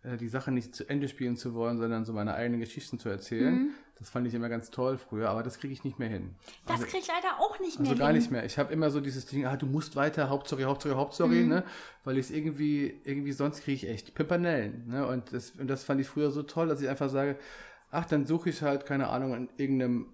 äh, 0.03 0.17
die 0.17 0.29
Sache 0.29 0.51
nicht 0.53 0.75
zu 0.75 0.89
Ende 0.89 1.09
spielen 1.09 1.37
zu 1.37 1.55
wollen, 1.55 1.79
sondern 1.79 2.05
so 2.05 2.13
meine 2.13 2.35
eigenen 2.35 2.61
Geschichten 2.61 2.99
zu 2.99 3.09
erzählen. 3.09 3.55
Mhm. 3.55 3.71
Das 3.99 4.09
fand 4.11 4.27
ich 4.27 4.33
immer 4.35 4.49
ganz 4.49 4.71
toll 4.71 4.97
früher, 4.99 5.29
aber 5.29 5.43
das 5.43 5.59
kriege 5.59 5.73
ich 5.75 5.85
nicht 5.85 5.99
mehr 5.99 6.09
hin. 6.09 6.35
Das 6.67 6.77
Also- 6.77 6.87
kriege 6.87 6.99
ich 6.99 7.09
leider 7.09 7.39
auch 7.39 7.59
nicht 7.61 7.79
mehr. 7.81 7.89
Also 7.91 7.99
gar 7.99 8.09
hin. 8.09 8.17
nicht 8.19 8.31
mehr. 8.31 8.45
Ich 8.45 8.59
habe 8.59 8.73
immer 8.73 8.91
so 8.91 9.01
dieses 9.01 9.27
Ding, 9.27 9.45
ah, 9.47 9.57
du 9.57 9.67
musst 9.67 9.97
weiter, 9.97 10.29
Hauptstory, 10.31 10.63
Hauptstory, 10.63 10.95
Hauptstory, 10.95 11.43
Mhm. 11.43 11.49
ne? 11.49 11.65
Weil 12.05 12.17
ich 12.19 12.27
es 12.27 12.31
irgendwie, 12.31 13.01
irgendwie 13.05 13.33
sonst 13.33 13.63
kriege 13.63 13.75
ich 13.77 13.89
echt 13.89 14.15
Pimpernellen, 14.15 14.87
ne? 14.89 15.07
Und 15.07 15.33
das, 15.35 15.51
und 15.53 15.69
das 15.69 15.85
fand 15.85 16.01
ich 16.01 16.09
früher 16.09 16.31
so 16.31 16.43
toll, 16.43 16.69
dass 16.69 16.81
ich 16.81 16.89
einfach 16.89 17.11
sage, 17.11 17.37
ach, 17.91 18.07
dann 18.07 18.25
suche 18.27 18.49
ich 18.51 18.63
halt, 18.63 18.87
keine 18.87 19.09
Ahnung, 19.09 19.35
in 19.35 19.49
irgendeinem 19.59 20.07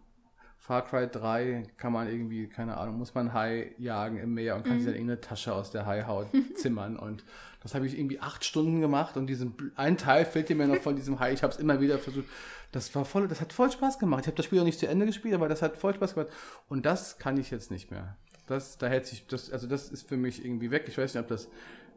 Far 0.67 0.85
Cry 0.85 1.07
3 1.07 1.63
kann 1.77 1.93
man 1.93 2.09
irgendwie, 2.09 2.49
keine 2.49 2.77
Ahnung, 2.77 2.99
muss 2.99 3.15
man 3.15 3.33
Hai 3.33 3.73
jagen 3.79 4.19
im 4.19 4.35
Meer 4.35 4.57
und 4.57 4.65
kann 4.65 4.75
Mhm. 4.75 4.79
sich 4.79 4.87
dann 4.87 4.95
irgendeine 4.95 5.21
Tasche 5.21 5.55
aus 5.55 5.71
der 5.71 5.87
Haihaut 5.87 6.27
zimmern. 6.57 6.97
Und 6.97 7.23
das 7.63 7.75
habe 7.77 7.87
ich 7.87 7.97
irgendwie 7.97 8.19
acht 8.21 8.45
Stunden 8.45 8.81
gemacht 8.81 9.17
und 9.17 9.29
diesen 9.29 9.55
ein 9.77 9.97
Teil 9.97 10.25
fehlte 10.25 10.55
mir 10.57 10.67
noch 10.67 10.79
von 10.79 10.97
diesem 10.97 11.21
Hai. 11.21 11.33
Ich 11.33 11.43
habe 11.45 11.53
es 11.53 11.61
immer 11.61 11.81
wieder 11.81 11.99
versucht. 11.99 12.27
Das 12.73 12.93
war 12.97 13.05
voll, 13.05 13.29
das 13.29 13.41
hat 13.41 13.53
voll 13.53 13.71
Spaß 13.71 13.99
gemacht. 14.01 14.23
Ich 14.23 14.27
habe 14.27 14.37
das 14.37 14.45
Spiel 14.47 14.59
auch 14.61 14.65
nicht 14.65 14.79
zu 14.81 14.89
Ende 14.89 15.07
gespielt, 15.07 15.35
aber 15.35 15.49
das 15.49 15.63
hat 15.63 15.77
voll 15.77 15.95
Spaß 15.95 16.15
gemacht. 16.15 16.33
Und 16.69 16.85
das 16.85 17.19
kann 17.19 17.37
ich 17.39 17.51
jetzt 17.53 17.71
nicht 17.71 17.91
mehr. 17.93 18.17
Das, 18.49 18.77
da 18.79 18.89
hätte 18.89 19.07
sich, 19.09 19.27
das, 19.29 19.53
also 19.53 19.67
das 19.69 19.89
ist 19.89 20.09
für 20.09 20.17
mich 20.17 20.45
irgendwie 20.45 20.71
weg. 20.73 20.85
Ich 20.89 20.99
weiß 20.99 21.15
nicht, 21.15 21.23
ob 21.23 21.29
das 21.29 21.49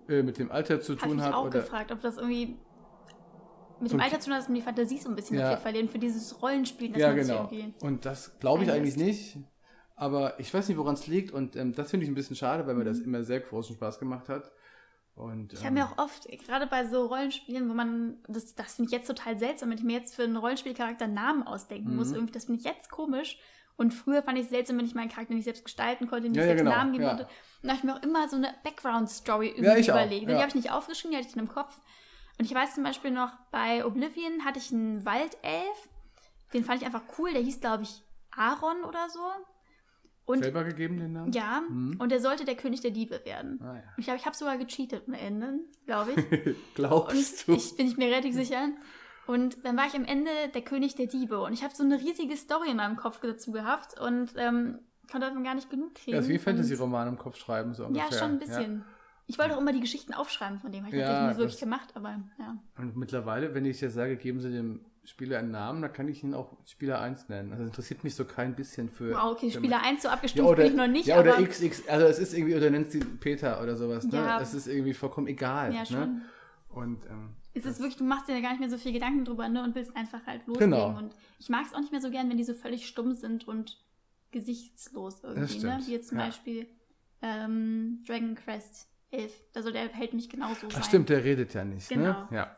äh, 0.07 0.21
mit 0.21 0.37
dem 0.37 0.51
Alter 0.51 0.79
zu 0.79 0.93
Habe 0.93 0.97
ich 0.97 1.03
tun 1.07 1.15
mich 1.17 1.25
hat 1.25 1.33
auch 1.33 1.45
oder. 1.47 1.59
gefragt, 1.61 1.91
ob 1.91 2.01
das 2.01 2.17
irgendwie 2.17 2.55
mit 3.81 3.91
So 3.91 3.97
dem 3.97 4.01
Alter 4.01 4.19
zu 4.19 4.25
tun 4.25 4.33
hat, 4.33 4.41
dass 4.41 4.47
man 4.49 4.55
die 4.55 4.61
Fantasie 4.61 4.97
so 4.97 5.09
ein 5.09 5.15
bisschen 5.15 5.37
Ja. 5.37 5.43
dafür 5.49 5.61
verlieren, 5.61 5.89
für 5.89 5.99
dieses 5.99 6.41
Rollenspielen, 6.41 6.93
dass 6.93 7.01
Ja, 7.01 7.13
genau. 7.13 7.49
irgendwie... 7.51 7.73
Und 7.81 8.05
das 8.05 8.37
glaube 8.39 8.63
ich 8.63 8.71
eigentlich 8.71 8.97
nicht. 8.97 9.37
Aber 9.95 10.39
ich 10.39 10.53
weiß 10.53 10.69
nicht, 10.69 10.77
woran 10.77 10.93
es 10.93 11.07
liegt. 11.07 11.31
Und 11.31 11.55
ähm, 11.55 11.73
das 11.73 11.89
finde 11.91 12.05
ich 12.05 12.11
ein 12.11 12.15
bisschen 12.15 12.35
schade, 12.35 12.65
weil 12.65 12.75
mir 12.75 12.85
das 12.85 12.99
immer 12.99 13.23
sehr 13.23 13.41
großen 13.41 13.75
Spaß 13.75 13.99
gemacht 13.99 14.29
hat. 14.29 14.51
Und, 15.15 15.37
Mhm. 15.37 15.47
Ich 15.51 15.59
ähm, 15.59 15.65
habe 15.65 15.75
mir 15.75 15.85
auch 15.85 15.97
oft, 15.97 16.27
gerade 16.45 16.67
bei 16.67 16.85
so 16.87 17.05
Rollenspielen, 17.07 17.69
wo 17.69 17.73
man, 17.73 18.17
das, 18.27 18.55
das 18.55 18.75
finde 18.75 18.87
ich 18.89 18.93
jetzt 18.93 19.07
total 19.07 19.37
seltsam, 19.37 19.69
wenn 19.69 19.77
ich 19.77 19.83
mir 19.83 19.97
jetzt 19.97 20.15
für 20.15 20.23
einen 20.23 20.37
Rollenspielcharakter 20.37 21.07
Namen 21.07 21.43
ausdenken 21.43 21.95
muss. 21.95 22.09
Mhm. 22.09 22.15
Irgendwie, 22.15 22.33
das 22.33 22.45
finde 22.45 22.59
ich 22.59 22.65
jetzt 22.65 22.89
komisch. 22.89 23.37
Und 23.75 23.93
früher 23.93 24.21
fand 24.23 24.37
ich 24.37 24.45
es 24.45 24.49
seltsam, 24.49 24.77
wenn 24.77 24.85
ich 24.85 24.95
meinen 24.95 25.09
Charakter 25.09 25.33
nicht 25.33 25.43
selbst 25.45 25.63
gestalten 25.65 26.07
konnte, 26.07 26.27
nicht 26.29 26.35
Ja, 26.37 26.43
ja, 26.43 26.47
selbst 26.49 26.61
genau, 26.63 26.71
einen 26.71 26.79
Namen 26.79 26.91
geben 26.93 27.03
ja. 27.03 27.09
konnte. 27.09 27.23
Und 27.61 27.63
da 27.63 27.69
habe 27.69 27.77
ich 27.77 27.83
mir 27.83 27.95
auch 27.95 28.03
immer 28.03 28.29
so 28.29 28.35
eine 28.37 28.53
Background-Story 28.63 29.47
irgendwie 29.49 29.65
Ja, 29.65 29.73
auch, 29.73 29.99
überlegt. 29.99 30.23
Ja. 30.23 30.35
Die 30.35 30.35
habe 30.35 30.47
ich 30.49 30.55
nicht 30.55 30.71
aufgeschrieben, 30.71 31.11
die 31.11 31.17
hatte 31.17 31.27
ich 31.27 31.33
in 31.33 31.39
einem 31.39 31.49
Kopf. 31.49 31.81
Und 32.39 32.45
ich 32.45 32.53
weiß 32.55 32.75
zum 32.75 32.83
Beispiel 32.83 33.11
noch, 33.11 33.31
bei 33.51 33.85
Oblivion 33.85 34.45
hatte 34.45 34.59
ich 34.59 34.71
einen 34.71 35.05
Waldelf. 35.05 35.89
Den 36.53 36.63
fand 36.63 36.81
ich 36.81 36.85
einfach 36.85 37.03
cool. 37.17 37.31
Der 37.33 37.41
hieß, 37.41 37.59
glaube 37.59 37.83
ich, 37.83 38.01
Aaron 38.31 38.83
oder 38.85 39.09
so. 39.09 39.19
Und 40.25 40.43
Selber 40.43 40.63
gegeben 40.63 40.97
den 40.97 41.13
Namen? 41.13 41.31
ja, 41.33 41.61
Mhm. 41.67 41.97
und 41.99 42.11
der 42.11 42.19
sollte 42.21 42.45
der 42.45 42.55
König 42.55 42.81
der 42.81 42.91
Diebe 42.91 43.19
werden. 43.25 43.59
Ah, 43.63 43.73
ja. 43.75 43.81
Und 43.81 43.97
ich 43.97 44.05
glaube, 44.05 44.19
ich 44.19 44.25
habe 44.27 44.35
sogar 44.35 44.57
gecheatet 44.59 45.03
am 45.07 45.13
Ende, 45.15 45.59
glaube 45.85 46.11
ich. 46.11 46.17
Und 46.47 46.55
Glaubst 46.75 47.47
du? 47.47 47.53
ich 47.53 47.75
bin 47.75 47.87
ich 47.87 47.97
mir 47.97 48.07
relativ 48.07 48.35
sicher. 48.35 48.69
Und 49.25 49.65
dann 49.65 49.75
war 49.75 49.87
ich 49.87 49.95
am 49.95 50.05
Ende 50.05 50.29
der 50.53 50.61
König 50.61 50.95
der 50.95 51.07
Diebe. 51.07 51.41
Und 51.41 51.53
ich 51.53 51.63
habe 51.63 51.73
so 51.75 51.83
eine 51.83 51.99
riesige 51.99 52.37
Story 52.37 52.69
in 52.69 52.77
meinem 52.77 52.95
Kopf 52.95 53.19
dazu 53.21 53.51
gehabt 53.51 53.99
und 53.99 54.33
ähm, 54.37 54.79
konnte 55.11 55.27
davon 55.27 55.43
gar 55.43 55.55
nicht 55.55 55.69
genug 55.71 55.95
kriegen. 55.95 56.13
ja, 56.15 56.21
ist 56.21 56.29
wie 56.29 56.33
Und- 56.33 56.41
Fantasy-Roman 56.41 57.07
im 57.09 57.17
Kopf 57.17 57.37
schreiben, 57.37 57.73
so 57.73 57.85
ungefähr. 57.87 58.09
Ja, 58.11 58.15
schon 58.17 58.31
ein 58.33 58.39
bisschen. 58.39 58.85
Ich 59.29 59.37
wollte 59.37 59.55
auch 59.55 59.61
immer 59.61 59.71
die 59.71 59.79
Geschichten 59.79 60.13
aufschreiben 60.13 60.59
von 60.59 60.71
dem. 60.71 60.85
Habe 60.85 60.95
ich 60.95 61.01
Ja, 61.01 61.07
natürlich 61.07 61.29
nicht 61.29 61.37
wirklich 61.37 61.59
gemacht, 61.59 61.89
aber 61.93 62.19
ja. 62.39 62.57
Und 62.77 62.97
mittlerweile, 62.97 63.53
wenn 63.53 63.63
ich 63.63 63.79
jetzt 63.79 63.93
sage, 63.93 64.17
geben 64.17 64.39
Sie 64.39 64.49
dem 64.51 64.81
Spieler 65.05 65.37
einen 65.37 65.51
Namen, 65.51 65.83
dann 65.83 65.93
kann 65.93 66.07
ich 66.07 66.23
ihn 66.23 66.33
auch 66.33 66.57
Spieler 66.65 66.99
1 66.99 67.29
nennen. 67.29 67.51
Also 67.51 67.63
interessiert 67.63 68.03
mich 68.03 68.15
so 68.15 68.25
kein 68.25 68.55
bisschen 68.55 68.89
für. 68.89 69.13
Wow, 69.13 69.31
okay, 69.33 69.51
Spieler 69.51 69.83
1 69.83 70.01
so 70.01 70.07
Ja, 70.07 70.13
abgestuft 70.15 70.47
oder, 70.49 70.63
bin 70.63 70.71
ich 70.71 70.77
noch 70.77 70.87
nicht, 70.87 71.05
ja, 71.05 71.19
oder 71.19 71.33
XX, 71.43 71.87
also 71.87 72.07
es 72.07 72.17
ist 72.17 72.33
irgendwie, 72.33 72.55
oder 72.55 72.71
nennst 72.71 72.95
ihn 72.95 73.19
Peter 73.19 73.61
oder 73.61 73.75
sowas, 73.77 74.05
ne? 74.05 74.17
Ja. 74.17 74.41
Es 74.41 74.55
ist 74.55 74.67
irgendwie 74.67 74.95
vollkommen 74.95 75.27
egal. 75.27 75.73
ja 75.73 75.81
Ne? 75.81 75.85
schon. 75.85 76.21
Und 76.69 77.05
ähm, 77.05 77.35
Es 77.53 77.65
ist 77.65 77.77
wirklich, 77.79 77.97
du 77.97 78.03
machst 78.05 78.27
dir 78.27 78.33
da 78.33 78.41
gar 78.41 78.49
nicht 78.51 78.59
mehr 78.59 78.69
so 78.69 78.77
viel 78.77 78.93
Gedanken 78.93 79.25
drüber, 79.25 79.47
ne? 79.47 79.63
Und 79.63 79.75
willst 79.75 79.95
einfach 79.95 80.25
halt 80.25 80.45
loslegen. 80.47 80.71
Genau. 80.71 80.97
Und 80.97 81.15
ich 81.39 81.49
mag 81.49 81.65
es 81.67 81.73
auch 81.75 81.79
nicht 81.79 81.91
mehr 81.91 82.01
so 82.01 82.09
gern, 82.09 82.29
wenn 82.31 82.37
die 82.37 82.43
so 82.43 82.53
völlig 82.55 82.87
stumm 82.87 83.13
sind 83.13 83.47
und 83.47 83.79
gesichtslos 84.31 85.23
irgendwie, 85.23 85.59
ne? 85.59 85.79
Wie 85.85 85.91
jetzt 85.91 86.09
zum 86.09 86.17
ja. 86.19 86.25
Beispiel 86.25 86.67
ähm, 87.21 88.03
Dragon 88.07 88.35
Quest 88.35 88.87
11. 89.11 89.31
Also 89.55 89.71
der 89.71 89.87
hält 89.89 90.13
mich 90.13 90.29
genauso 90.29 90.67
ach 90.73 90.83
stimmt, 90.83 91.09
der 91.09 91.23
redet 91.23 91.53
ja 91.53 91.63
nicht, 91.63 91.89
Genau. 91.89 92.03
ne? 92.03 92.27
Ja, 92.31 92.55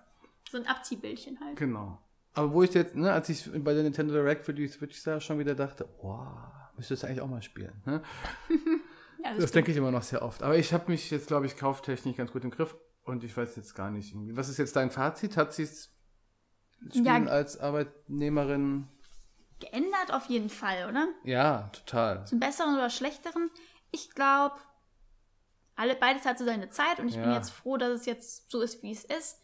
So 0.50 0.58
ein 0.58 0.68
Abziehbildchen 0.68 1.40
halt. 1.40 1.56
genau. 1.58 2.02
Aber 2.34 2.54
wo 2.54 2.64
ich 2.64 2.74
jetzt, 2.74 2.96
ne, 2.96 3.12
als 3.12 3.28
ich 3.30 3.50
bei 3.64 3.74
der 3.74 3.84
Nintendo 3.84 4.14
Direct 4.14 4.46
für 4.46 4.54
die 4.54 4.68
Switch 4.68 4.98
sah, 5.02 5.20
schon 5.20 5.38
wieder 5.40 5.54
dachte, 5.56 5.88
wow, 6.02 6.28
müsstest 6.78 7.04
du 7.04 7.08
eigentlich 7.08 7.22
auch 7.22 7.28
mal 7.28 7.42
spielen, 7.42 7.82
ne? 7.86 8.02
Ja, 9.24 9.36
Das 9.36 9.52
denke 9.52 9.70
ich 9.72 9.78
immer 9.78 9.92
noch 9.92 10.02
sehr 10.02 10.24
oft. 10.24 10.42
Aber 10.42 10.58
ich 10.58 10.74
habe 10.74 10.90
mich 10.90 11.12
jetzt, 11.12 11.28
glaube 11.28 11.46
ich, 11.46 11.56
kauftechnisch 11.56 12.18
ganz 12.18 12.32
gut 12.32 12.44
im 12.44 12.50
Griff 12.50 12.76
und 13.04 13.24
ich 13.24 13.38
weiß 13.38 13.56
jetzt 13.56 13.76
gar 13.76 13.92
nicht. 13.92 14.16
Was 14.36 14.50
ist 14.50 14.58
jetzt 14.58 14.76
dein 14.76 14.90
Fazit? 14.90 15.38
Hat 15.38 15.54
sie 15.54 15.62
es 15.64 15.96
Spielen 16.90 17.06
Ja. 17.28 17.32
als 17.32 17.60
Arbeitnehmerin? 17.60 18.88
Geändert 19.60 20.12
auf 20.12 20.26
jeden 20.26 20.50
Fall, 20.50 20.90
oder? 20.90 21.08
Ja, 21.24 21.70
total. 21.72 22.26
Zum 22.26 22.40
Besseren 22.40 22.74
oder 22.74 22.90
Schlechteren. 22.90 23.52
Ich 23.92 24.10
glaube, 24.16 24.56
alle, 25.76 25.96
beides 25.96 26.26
hat 26.26 26.38
so 26.38 26.46
seine 26.46 26.70
Zeit 26.70 27.00
und 27.00 27.08
ich 27.08 27.16
bin 27.16 27.26
Ja. 27.30 27.36
jetzt 27.36 27.50
froh, 27.52 27.78
dass 27.78 27.90
es 27.92 28.06
jetzt 28.06 28.52
so 28.52 28.62
ist, 28.62 28.84
wie 28.84 28.92
es 28.92 29.04
ist. 29.04 29.40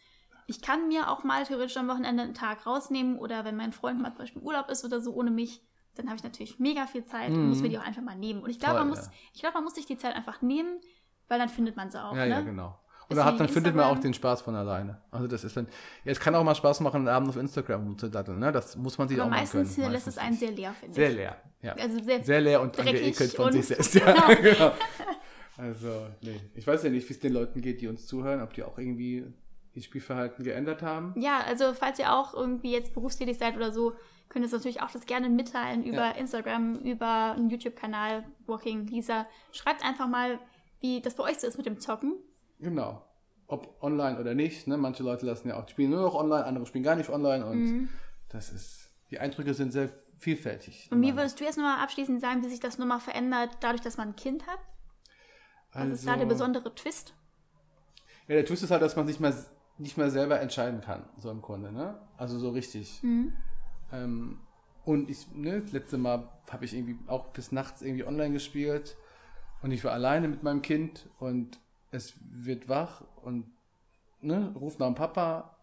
Ich 0.46 0.62
kann 0.62 0.88
mir 0.88 1.10
auch 1.10 1.24
mal 1.24 1.43
theoretisch 1.46 1.75
am 1.77 1.88
Wochenende 1.89 2.24
einen 2.24 2.34
Tag 2.34 2.65
rausnehmen 2.65 3.17
oder 3.19 3.43
wenn 3.46 3.57
mein 3.57 3.74
Freund 3.74 4.01
mal 4.01 4.10
zum 4.12 4.19
Beispiel 4.19 4.41
im 4.41 4.48
Urlaub 4.48 4.69
ist 4.69 4.86
oder 4.86 5.01
so 5.01 5.13
ohne 5.13 5.31
mich, 5.31 5.62
dann 5.96 6.07
habe 6.07 6.15
ich 6.17 6.24
natürlich 6.24 6.60
mega 6.60 6.86
viel 6.86 7.03
Zeit 7.05 7.29
und 7.31 7.41
Mhm. 7.43 7.50
muss 7.50 7.62
mir 7.62 7.69
die 7.69 7.77
auch 7.77 7.84
einfach 7.86 8.01
mal 8.03 8.15
nehmen. 8.15 8.41
Und 8.43 8.50
ich 8.50 8.60
glaube, 8.60 8.75
man 8.79 8.89
muss, 8.89 9.05
ja. 9.07 9.12
ich 9.34 9.39
glaube, 9.41 9.55
man 9.55 9.63
muss 9.63 9.75
sich 9.75 9.86
die 9.88 9.98
Zeit 9.98 10.15
einfach 10.15 10.41
nehmen, 10.41 10.79
weil 11.27 11.39
dann 11.39 11.50
findet 11.50 11.75
man 11.75 11.89
sie 11.91 12.01
auch. 12.01 12.15
Ja, 12.15 12.24
ne? 12.25 12.29
ja, 12.29 12.41
genau. 12.41 12.77
Oder 13.10 13.24
hat, 13.24 13.39
dann 13.39 13.48
findet 13.48 13.74
man 13.74 13.86
auch 13.86 13.98
den 14.00 14.13
Spaß 14.13 14.41
von 14.41 14.53
alleine. 14.55 15.01
Also 15.12 15.27
das 15.27 15.46
ist 15.46 15.55
dann, 15.55 15.65
ja, 16.03 16.12
es 16.12 16.19
kann 16.19 16.36
auch 16.36 16.43
mal 16.43 16.55
Spaß 16.55 16.81
machen, 16.81 16.98
einen 16.98 17.07
Abend 17.07 17.29
auf 17.29 17.38
Instagram 17.38 17.98
zu 17.98 18.10
datteln, 18.10 18.38
ne? 18.39 18.51
Das 18.51 18.75
muss 18.75 18.98
man 18.98 19.07
sich 19.07 19.17
Aber 19.17 19.27
auch 19.27 19.31
mal 19.31 19.39
meistens 19.39 19.77
gönnen. 19.77 19.93
lässt 19.93 20.07
es 20.07 20.17
einen 20.17 20.36
sehr 20.36 20.51
leer, 20.51 20.74
finde 20.74 20.93
sehr 20.96 21.10
ich. 21.12 21.15
leer, 21.15 21.38
ja. 21.62 21.74
Also 21.74 22.03
sehr, 22.03 22.24
Sehr 22.24 22.41
leer 22.41 22.60
und 22.62 22.77
angeekelt 22.77 23.31
von 23.34 23.46
und- 23.46 23.53
sich 23.53 23.65
selbst. 23.67 23.93
Ja, 23.96 24.12
Genau. 24.36 24.41
genau. 24.41 24.72
Also, 25.58 26.08
nee. 26.22 26.40
Ich 26.56 26.66
weiß 26.68 26.84
ja 26.84 26.90
nicht, 26.90 27.10
wie 27.10 27.14
es 27.14 27.20
den 27.20 27.34
Leuten 27.34 27.62
geht, 27.62 27.82
die 27.82 27.88
uns 27.88 28.06
zuhören, 28.08 28.42
ob 28.42 28.54
die 28.54 28.64
auch 28.64 28.78
irgendwie 28.78 29.26
ihr 29.74 29.82
Spielverhalten 29.82 30.44
geändert 30.44 30.82
haben. 30.82 31.14
Ja, 31.20 31.40
also 31.40 31.74
falls 31.74 32.00
ihr 32.00 32.14
auch 32.14 32.34
irgendwie 32.34 32.72
jetzt 32.72 32.94
berufstätig 32.94 33.38
seid 33.38 33.56
oder 33.56 33.72
so, 33.72 33.94
könnt 34.30 34.44
ihr 34.44 34.48
es 34.48 34.52
natürlich 34.52 34.82
auch 34.82 34.92
das 34.92 35.06
gerne 35.06 35.30
mitteilen 35.30 35.84
über 35.84 35.98
Ja. 35.98 36.12
Instagram, 36.12 36.76
über 36.80 37.34
einen 37.34 37.50
YouTube-Kanal, 37.50 38.24
Walking 38.46 38.88
Lisa. 38.88 39.25
Schreibt 39.51 39.84
einfach 39.86 40.08
mal, 40.08 40.40
wie 40.79 41.01
das 41.01 41.16
bei 41.16 41.24
euch 41.24 41.40
so 41.40 41.48
ist 41.48 41.58
mit 41.58 41.66
dem 41.66 41.79
Zocken. 41.79 42.16
Genau. 42.60 43.03
Ob 43.48 43.81
online 43.81 44.20
oder 44.20 44.34
nicht. 44.36 44.68
Ne? 44.68 44.77
Manche 44.77 45.03
Leute 45.03 45.25
lassen 45.25 45.48
ja 45.48 45.60
auch 45.62 45.68
spielen 45.70 45.92
nur 45.92 46.01
noch 46.01 46.16
online, 46.16 46.44
andere 46.46 46.66
spielen 46.66 46.84
gar 46.84 46.96
nicht 46.96 47.10
online 47.10 47.46
und 47.46 47.60
Mhm. 47.64 47.90
das 48.29 48.51
ist. 48.51 48.92
Die 49.10 49.20
Eindrücke 49.20 49.53
sind 49.53 49.72
sehr 49.72 49.90
vielfältig. 50.20 50.90
Und 50.92 51.01
wie 51.01 51.16
würdest 51.16 51.40
du 51.40 51.46
jetzt 51.46 51.55
nochmal 51.58 51.79
abschließend 51.81 52.20
sagen, 52.20 52.44
wie 52.44 52.50
sich 52.50 52.60
das 52.60 52.77
nochmal 52.77 53.00
verändert, 53.00 53.51
dadurch, 53.62 53.81
dass 53.81 53.96
man 53.98 54.10
ein 54.10 54.16
Kind 54.18 54.46
hat? 54.48 54.60
Was 55.77 56.00
ist 56.00 56.07
da 56.07 56.11
der 56.13 56.22
Also- 56.24 56.27
besondere 56.29 56.74
Twist? 56.75 57.13
Ja, 58.27 58.35
der 58.35 58.46
Twist 58.46 58.63
ist 58.63 58.72
halt, 58.72 58.81
dass 58.81 58.96
man 58.96 59.07
sich 59.07 59.20
mal 59.20 59.33
nicht 59.77 59.98
mehr 59.98 60.09
selber 60.09 60.40
entscheiden 60.42 60.81
kann, 60.81 61.07
so 61.18 61.29
im 61.29 61.42
Grunde, 61.42 61.72
ne? 61.72 62.00
Also 62.18 62.40
so 62.40 62.50
richtig. 62.50 63.01
Mhm. 63.03 63.33
Ähm, 63.92 64.40
und 64.85 65.09
ich, 65.09 65.31
ne, 65.33 65.61
das 65.61 65.72
letzte 65.72 65.98
Mal 65.98 66.27
habe 66.50 66.66
ich 66.66 66.74
irgendwie 66.74 66.98
auch 67.07 67.27
bis 67.27 67.51
nachts 67.51 67.81
irgendwie 67.81 68.05
online 68.05 68.33
gespielt 68.33 68.98
und 69.61 69.72
ich 69.72 69.83
war 69.83 69.92
alleine 69.94 70.27
mit 70.27 70.44
meinem 70.44 70.61
Kind 70.61 71.09
und 71.20 71.59
es 71.92 72.16
wird 72.22 72.68
wach 72.70 73.03
und 73.22 73.46
ne, 74.22 74.51
ruft 74.55 74.79
nach 74.79 74.87
dem 74.87 74.96
Papa. 74.96 75.55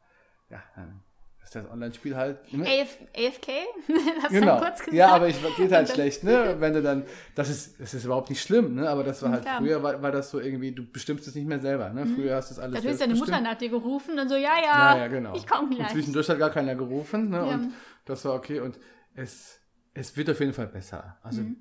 Ja, 0.50 0.62
dann 0.76 1.02
ist 1.44 1.54
das 1.54 1.70
Online-Spiel 1.70 2.16
halt. 2.16 2.52
Ne? 2.52 2.64
AF, 2.66 2.96
AFK? 3.16 3.48
Hast 4.22 4.34
du 4.34 4.40
Genau. 4.40 4.58
kurz 4.58 4.78
gesagt? 4.80 4.92
Ja, 4.94 5.08
aber 5.14 5.28
ich 5.28 5.36
geht 5.56 5.72
halt 5.72 5.88
schlecht, 5.92 6.24
ne? 6.24 6.56
Wenn 6.60 6.72
du 6.72 6.82
dann, 6.82 7.04
das 7.34 7.50
ist, 7.50 7.78
das 7.80 7.94
ist 7.94 8.04
überhaupt 8.04 8.30
nicht 8.30 8.42
schlimm, 8.42 8.74
ne? 8.74 8.88
Aber 8.88 9.04
das 9.04 9.22
war 9.22 9.30
halt 9.30 9.42
Klar. 9.42 9.58
früher 9.58 9.82
war, 9.82 10.02
war 10.02 10.10
das 10.10 10.30
so 10.30 10.40
irgendwie, 10.40 10.72
du 10.72 10.90
bestimmst 10.90 11.28
es 11.28 11.34
nicht 11.34 11.46
mehr 11.46 11.60
selber, 11.60 11.90
ne? 11.90 12.06
Früher 12.06 12.36
hast 12.36 12.50
du 12.50 12.54
es 12.54 12.58
alles 12.58 12.74
Natürlich 12.74 12.92
ist 12.92 12.98
selbst 12.98 13.00
deine 13.02 13.12
bestimmt. 13.12 13.30
Mutter 13.38 13.50
nach 13.52 13.58
dir 13.58 13.68
gerufen 13.68 14.18
und 14.18 14.28
so, 14.28 14.34
ja, 14.36 14.56
ja, 14.62 14.94
Ja, 14.94 14.96
ja, 14.98 15.06
genau. 15.08 15.34
ich 15.36 15.46
komme 15.46 15.68
Und 15.68 15.76
gleich. 15.76 15.92
zwischendurch 15.92 16.28
hat 16.28 16.38
gar 16.38 16.50
keiner 16.50 16.74
gerufen, 16.74 17.28
ne? 17.30 17.36
Ja. 17.36 17.42
Und 17.54 17.72
das 18.06 18.24
war 18.24 18.34
okay. 18.34 18.60
Und 18.60 18.78
es, 19.14 19.60
es 19.92 20.16
wird 20.16 20.30
auf 20.30 20.40
jeden 20.40 20.52
Fall 20.54 20.66
besser. 20.66 21.18
Also 21.22 21.42
Mhm. 21.42 21.56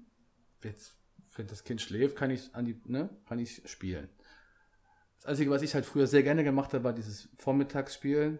jetzt, 0.63 0.93
wenn 1.35 1.47
das 1.47 1.63
Kind 1.63 1.81
schläft, 1.81 2.15
kann 2.15 2.31
ich 2.31 2.53
an 2.55 2.65
die, 2.65 2.79
ne, 2.85 3.09
kann 3.27 3.39
ich 3.39 3.61
spielen. 3.65 4.09
Das 5.17 5.25
Einzige, 5.25 5.51
was 5.51 5.61
ich 5.61 5.73
halt 5.73 5.85
früher 5.85 6.05
sehr 6.07 6.21
gerne 6.23 6.43
gemacht 6.43 6.73
habe, 6.73 6.83
war 6.83 6.93
dieses 6.93 7.29
Vormittagsspielen. 7.37 8.39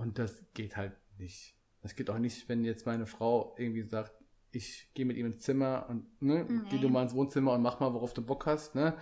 Und 0.00 0.18
das 0.18 0.42
geht 0.54 0.78
halt 0.78 0.96
nicht. 1.18 1.54
Das 1.82 1.94
geht 1.94 2.08
auch 2.08 2.18
nicht, 2.18 2.48
wenn 2.48 2.64
jetzt 2.64 2.86
meine 2.86 3.04
Frau 3.06 3.54
irgendwie 3.58 3.82
sagt, 3.82 4.14
ich 4.50 4.90
gehe 4.94 5.04
mit 5.04 5.18
ihm 5.18 5.26
ins 5.26 5.44
Zimmer 5.44 5.86
und 5.90 6.22
ne, 6.22 6.46
geh 6.70 6.76
Nee. 6.76 6.80
du 6.80 6.88
mal 6.88 7.02
ins 7.02 7.14
Wohnzimmer 7.14 7.52
und 7.52 7.60
mach 7.62 7.80
mal, 7.80 7.92
worauf 7.92 8.14
du 8.14 8.22
Bock 8.22 8.46
hast. 8.46 8.74
Ne? 8.74 8.96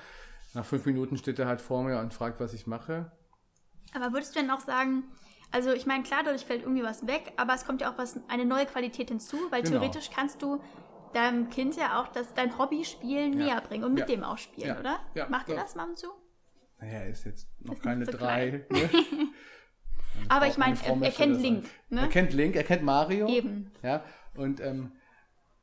Nach 0.55 0.65
fünf 0.65 0.85
Minuten 0.87 1.17
steht 1.17 1.39
er 1.39 1.47
halt 1.47 1.61
vor 1.61 1.85
mir 1.85 2.01
und 2.01 2.13
fragt, 2.13 2.41
was 2.41 2.53
ich 2.53 2.67
mache. 2.67 3.13
Aber 3.95 4.13
würdest 4.13 4.35
du 4.35 4.41
denn 4.41 4.51
auch 4.51 4.61
sagen, 4.61 5.05
also 5.53 5.73
ich 5.73 5.87
meine, 5.87 6.03
klar, 6.03 6.23
dadurch 6.25 6.45
fällt 6.45 6.63
irgendwie 6.63 6.83
was 6.83 7.07
weg, 7.07 7.33
aber 7.37 7.55
es 7.55 7.65
kommt 7.65 7.81
ja 7.81 7.93
auch 7.93 7.97
was, 7.99 8.19
eine 8.29 8.45
neue 8.45 8.67
Qualität 8.67 9.09
hinzu, 9.09 9.37
weil 9.51 9.63
Genau. 9.63 9.79
theoretisch 9.79 10.11
kannst 10.11 10.43
du 10.43 10.61
deinem 11.13 11.49
Kind 11.49 11.77
ja 11.77 12.03
auch 12.03 12.09
das, 12.09 12.35
dein 12.35 12.59
Hobby-Spielen 12.59 13.35
Ja. 13.39 13.45
näher 13.47 13.61
bringen 13.61 13.85
und 13.85 13.93
mit 13.95 14.01
Ja. 14.09 14.17
dem 14.17 14.25
auch 14.25 14.37
spielen, 14.39 14.67
Ja. 14.67 14.81
oder? 14.81 15.29
Macht 15.31 15.49
ihr 15.49 15.55
das 15.57 15.77
mal 15.77 15.95
zu? 15.95 16.09
Naja, 16.81 17.03
ist 17.05 17.25
jetzt 17.25 17.49
noch 17.61 17.75
Ist 17.75 17.83
keine 17.83 18.05
zu 18.05 18.11
drei. 18.11 18.67
Ne? 18.71 18.91
Aber 20.29 20.47
ich 20.47 20.59
meine, 20.59 20.77
er, 20.85 21.01
er 21.01 21.11
kennt 21.11 21.41
Link, 21.41 21.64
ne? 21.91 22.03
Er 22.03 22.09
kennt 22.09 22.33
Link, 22.33 22.57
er 22.57 22.64
kennt 22.64 22.83
Mario. 22.83 23.29
Eben. 23.29 23.71
Ja, 23.83 24.03
und 24.35 24.61
ähm, 24.61 24.93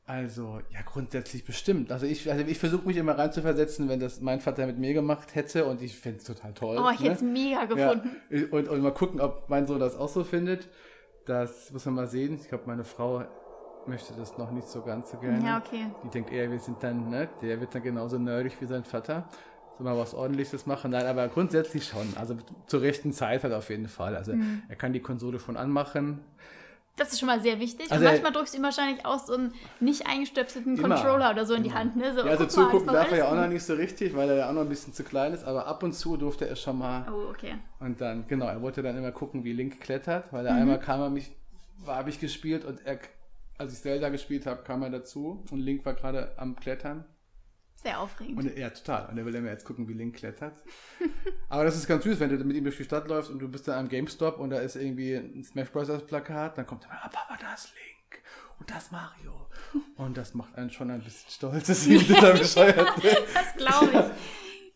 also, 0.08 0.62
ja, 0.69 0.82
grundsätzlich 0.86 1.45
bestimmt. 1.45 1.91
Also 1.91 2.06
ich, 2.06 2.30
also 2.30 2.45
ich 2.45 2.60
versuche 2.60 2.86
mich 2.86 2.97
immer 2.97 3.17
reinzuversetzen, 3.17 3.89
wenn 3.89 3.99
das 3.99 4.21
mein 4.21 4.39
Vater 4.39 4.67
mit 4.67 4.78
mir 4.78 4.93
gemacht 4.93 5.34
hätte 5.34 5.65
und 5.65 5.82
ich 5.82 5.97
fände 5.97 6.19
es 6.19 6.25
total 6.25 6.54
toll. 6.54 6.78
Oh, 6.80 6.91
ich 6.93 6.99
hätte 6.99 7.13
es 7.13 7.21
ne? 7.23 7.32
mega 7.32 7.62
ja, 7.62 7.65
gefunden. 7.65 8.15
und, 8.51 8.69
und 8.69 8.82
mal 8.82 8.93
gucken, 8.93 9.19
ob 9.19 9.49
mein 9.49 9.65
Sohn 9.65 9.80
das 9.80 9.95
auch 9.95 10.10
so 10.10 10.23
findet. 10.23 10.69
Das 11.25 11.71
muss 11.71 11.86
man 11.86 11.95
mal 11.95 12.08
sehen. 12.08 12.36
Ich 12.39 12.49
glaube, 12.49 12.65
meine 12.67 12.84
Frau 12.84 13.23
möchte 13.88 14.13
das 14.13 14.38
noch 14.38 14.51
nicht 14.51 14.67
so 14.67 14.84
ganz 14.84 15.10
so 15.10 15.17
gerne. 15.17 15.43
Ja, 15.43 15.58
okay. 15.58 15.88
Die 16.04 16.10
denkt 16.10 16.32
eher, 16.32 16.51
wir 16.51 16.60
sind 16.60 16.84
dann, 16.84 17.10
ne, 17.10 17.28
der 17.41 17.60
wird 17.60 17.73
dann 17.73 17.82
genauso 17.82 18.19
nerdig 18.19 18.54
wie 18.60 18.65
sein 18.65 18.84
Vater. 18.84 19.28
Soll 19.77 19.85
mal 19.85 19.97
was 19.97 20.13
ordentliches 20.13 20.65
machen. 20.65 20.91
Nein, 20.91 21.05
aber 21.05 21.27
grundsätzlich 21.27 21.85
schon. 21.85 22.07
Also 22.17 22.38
zur 22.67 22.81
rechten 22.81 23.11
Zeit 23.11 23.43
halt 23.43 23.53
auf 23.53 23.69
jeden 23.69 23.88
Fall. 23.89 24.15
Also 24.15 24.33
Mhm. 24.33 24.63
er 24.69 24.75
kann 24.75 24.93
die 24.93 25.01
Konsole 25.01 25.39
schon 25.39 25.57
anmachen. 25.57 26.21
Das 26.97 27.11
ist 27.11 27.19
schon 27.19 27.27
mal 27.27 27.41
sehr 27.41 27.59
wichtig. 27.59 27.91
Also, 27.91 28.05
und 28.05 28.09
manchmal 28.09 28.31
drückst 28.31 28.53
du 28.53 28.57
ihm 28.59 28.63
wahrscheinlich 28.63 29.05
auch 29.05 29.19
so 29.19 29.33
einen 29.33 29.53
nicht 29.81 30.07
eingestöpselten 30.07 30.77
Immer. 30.77 30.95
Controller 30.95 31.31
oder 31.31 31.45
so 31.45 31.53
in 31.53 31.63
die 31.63 31.69
Immer. 31.69 31.79
Hand. 31.79 31.97
Ne? 31.97 32.13
So, 32.13 32.21
Ja, 32.21 32.27
also 32.31 32.45
guck 32.45 32.55
mal, 32.55 32.63
zugucken 32.63 32.88
das 32.88 32.95
darf 32.95 33.11
er 33.11 33.17
ja 33.17 33.27
auch 33.29 33.35
noch 33.35 33.47
nicht 33.49 33.63
so 33.63 33.73
richtig, 33.73 34.15
weil 34.15 34.29
er 34.29 34.35
ja 34.38 34.49
auch 34.49 34.53
noch 34.53 34.61
ein 34.61 34.69
bisschen 34.69 34.93
zu 34.93 35.03
klein 35.03 35.33
ist, 35.33 35.43
aber 35.43 35.67
ab 35.67 35.83
und 35.83 35.91
zu 35.91 36.15
durfte 36.15 36.47
er 36.47 36.55
schon 36.55 36.77
mal. 36.79 37.05
Oh, 37.11 37.29
okay. 37.31 37.55
Und 37.81 37.99
dann, 37.99 38.25
genau, 38.29 38.45
er 38.47 38.61
wollte 38.61 38.81
dann 38.81 38.97
immer 38.97 39.11
gucken, 39.11 39.43
wie 39.43 39.51
Link 39.51 39.81
klettert, 39.81 40.31
weil 40.31 40.45
er 40.45 40.53
Mhm. 40.53 40.59
einmal 40.61 40.79
kam 40.79 41.01
er 41.01 41.09
mich, 41.09 41.31
war 41.83 41.97
habe 41.97 42.09
ich 42.09 42.21
gespielt 42.21 42.63
und 42.63 42.85
er, 42.85 42.97
als 43.57 43.73
ich 43.73 43.81
Zelda 43.81 44.07
gespielt 44.07 44.45
habe, 44.45 44.63
kam 44.63 44.81
er 44.81 44.89
dazu 44.89 45.43
und 45.51 45.59
Link 45.59 45.85
war 45.85 45.95
gerade 45.95 46.31
am 46.38 46.55
Klettern. 46.55 47.03
Sehr 47.86 48.00
aufregend. 48.00 48.39
Und 48.39 48.58
ja, 48.58 48.71
total. 48.71 49.10
Und 49.10 49.17
er 49.19 49.26
will 49.28 49.36
immer 49.36 49.50
jetzt 49.52 49.63
gucken, 49.63 49.88
wie 49.88 49.93
Link 49.93 50.15
klettert. 50.15 50.54
Aber 51.50 51.63
das 51.65 51.76
ist 51.76 51.86
ganz 51.86 52.04
süß, 52.04 52.19
wenn 52.19 52.36
du 52.36 52.43
mit 52.43 52.58
ihm 52.58 52.63
durch 52.63 52.78
die 52.78 52.84
Stadt 52.84 53.08
läufst 53.08 53.30
und 53.30 53.38
du 53.38 53.48
bist 53.48 53.67
dann 53.67 53.78
am 53.78 53.88
GameStop 53.89 54.39
und 54.39 54.50
da 54.50 54.58
ist 54.58 54.76
irgendwie 54.76 55.13
ein 55.13 55.43
Smash 55.43 55.69
Bros. 55.69 55.88
Plakat, 56.08 56.58
dann 56.58 56.65
kommt 56.65 56.86
er, 56.86 56.91
ah, 56.93 57.08
Papa, 57.10 57.38
da 57.39 57.54
ist 57.54 57.69
Link 57.76 58.24
und 58.60 58.71
das 58.71 58.89
Mario. 58.89 59.34
Und 59.98 60.17
das 60.17 60.34
macht 60.34 60.56
einen 60.56 60.71
schon 60.71 60.89
ein 60.89 61.02
bisschen 61.02 61.30
stolz, 61.30 61.67
dass 61.67 61.86
ihm 61.86 62.06
total 62.08 62.34
bescheuert 62.39 62.88
das 63.34 63.56
glaube 63.56 64.12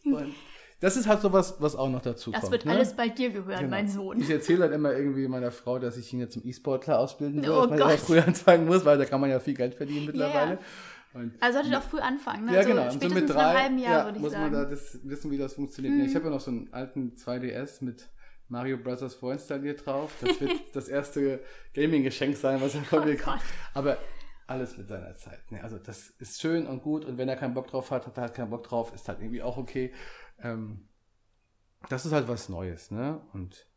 ich. 0.04 0.14
Und 0.14 0.36
das 0.82 0.96
ist 0.98 1.08
halt 1.08 1.22
sowas, 1.22 1.56
was 1.60 1.76
auch 1.76 1.90
noch 1.90 2.02
dazu 2.02 2.32
Das 2.32 2.42
kommt. 2.42 2.52
wird 2.54 2.66
ne? 2.66 2.74
alles 2.74 2.96
bei 2.96 3.10
dir 3.10 3.32
gehören, 3.32 3.58
Genau. 3.60 3.70
mein 3.70 3.88
Sohn. 3.88 4.20
Ich 4.20 4.30
erzähle 4.30 4.64
halt 4.64 4.74
immer 4.74 4.94
irgendwie 4.94 5.28
meiner 5.28 5.52
Frau, 5.52 5.80
dass 5.80 5.98
ich 5.98 6.14
ihn 6.14 6.20
jetzt 6.20 6.34
zum 6.34 6.46
E-Sportler 6.46 7.00
ausbilden 7.00 7.42
will, 7.42 7.50
Oh 7.50 7.66
dass 7.66 7.80
man 7.80 7.90
ja 7.90 7.98
früher 7.98 8.26
anfangen 8.28 8.66
muss, 8.66 8.86
weil 8.86 8.98
da 8.98 9.06
kann 9.06 9.20
man 9.20 9.30
ja 9.30 9.40
viel 9.40 9.56
Geld 9.56 9.76
verdienen 9.76 10.06
mittlerweile. 10.06 10.60
Und 11.14 11.34
Also 11.42 11.58
solltet 11.58 11.72
ihr 11.74 11.80
auch 11.80 11.84
früh 11.84 12.00
anfangen, 12.00 12.46
ne? 12.46 12.54
ja, 12.56 12.64
so 12.64 12.70
genau. 12.70 12.84
So 12.84 12.90
spätestens 12.92 13.14
mit 13.22 13.30
nach 13.30 13.36
drei 13.36 13.46
einem 13.46 13.60
halben 13.60 13.78
Jahr, 13.80 13.92
ja, 14.00 14.06
würde 14.06 14.18
ich 14.18 14.24
muss 14.24 14.32
sagen. 14.32 14.46
Mhm. 14.46 14.52
man 14.52 14.64
da 14.64 14.70
das 14.70 15.00
wissen, 15.04 15.32
wie 15.32 15.38
das 15.38 15.54
funktioniert. 15.54 15.96
Ja, 15.98 16.06
Ich 16.06 16.16
habe 16.16 16.26
ja 16.26 16.32
noch 16.32 16.40
so 16.40 16.52
einen 16.52 16.72
alten 16.74 17.16
2DS 17.16 17.84
mit 17.84 18.10
Mario 18.48 18.78
Bros. 18.78 19.14
vorinstalliert 19.16 19.86
drauf. 19.86 20.16
Das 20.22 20.40
wird 20.40 20.52
das 20.74 20.88
erste 20.88 21.44
Gaming-Geschenk 21.74 22.38
sein, 22.38 22.62
was 22.62 22.76
er 22.76 22.82
von 22.84 23.06
mir 23.06 23.16
Gott. 23.16 23.40
Aber 23.74 23.98
alles 24.48 24.78
mit 24.78 24.88
seiner 24.88 25.16
Zeit. 25.16 25.52
Ne? 25.52 25.64
Also 25.64 25.78
das 25.78 26.10
ist 26.10 26.42
schön 26.42 26.66
und 26.68 26.82
gut 26.82 27.06
und 27.06 27.18
wenn 27.18 27.30
er 27.30 27.36
keinen 27.36 27.54
Bock 27.54 27.68
drauf 27.68 27.92
hat, 27.92 28.08
hat 28.08 28.18
er 28.18 28.24
halt 28.24 28.34
keinen 28.34 28.50
Bock 28.50 28.64
drauf, 28.64 28.94
ist 28.94 29.08
halt 29.08 29.20
irgendwie 29.20 29.44
auch 29.44 29.58
okay. 29.58 29.94
Ähm, 30.40 30.90
das 31.88 32.06
ist 32.06 32.12
halt 32.12 32.28
was 32.28 32.50
Neues, 32.50 32.92
ne? 32.92 33.22
Und 33.34 33.68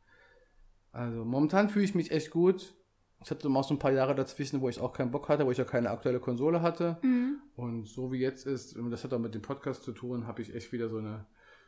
also 0.91 1.25
momentan 1.25 1.69
fühle 1.71 1.85
ich 1.85 1.95
mich 1.95 2.11
echt 2.11 2.31
gut. 2.31 2.75
Ich 3.25 3.31
hatte 3.31 3.49
mal 3.49 3.63
so 3.63 3.75
ein 3.75 3.79
paar 3.79 3.93
Jahre 3.93 4.15
dazwischen, 4.15 4.61
wo 4.61 4.69
ich 4.69 4.81
auch 4.81 4.93
keinen 4.93 5.11
Bock 5.11 5.29
hatte, 5.29 5.47
wo 5.47 5.51
ich 5.51 5.59
ja 5.59 5.65
keine 5.65 5.91
aktuelle 5.91 6.21
Konsole 6.21 6.61
hatte. 6.61 6.99
Mhm. 7.03 7.39
Und 7.57 7.87
so 7.87 8.11
wie 8.11 8.19
jetzt 8.19 8.47
ist, 8.47 8.77
und 8.77 8.91
das 8.91 9.05
hat 9.05 9.13
auch 9.15 9.19
mit 9.19 9.35
dem 9.35 9.43
Podcast 9.43 9.85
zu 9.85 9.93
tun, 9.93 10.27
habe 10.27 10.43
ich 10.43 10.55
echt 10.55 10.73
wieder 10.73 10.89
so 10.89 10.99
eine 10.99 11.27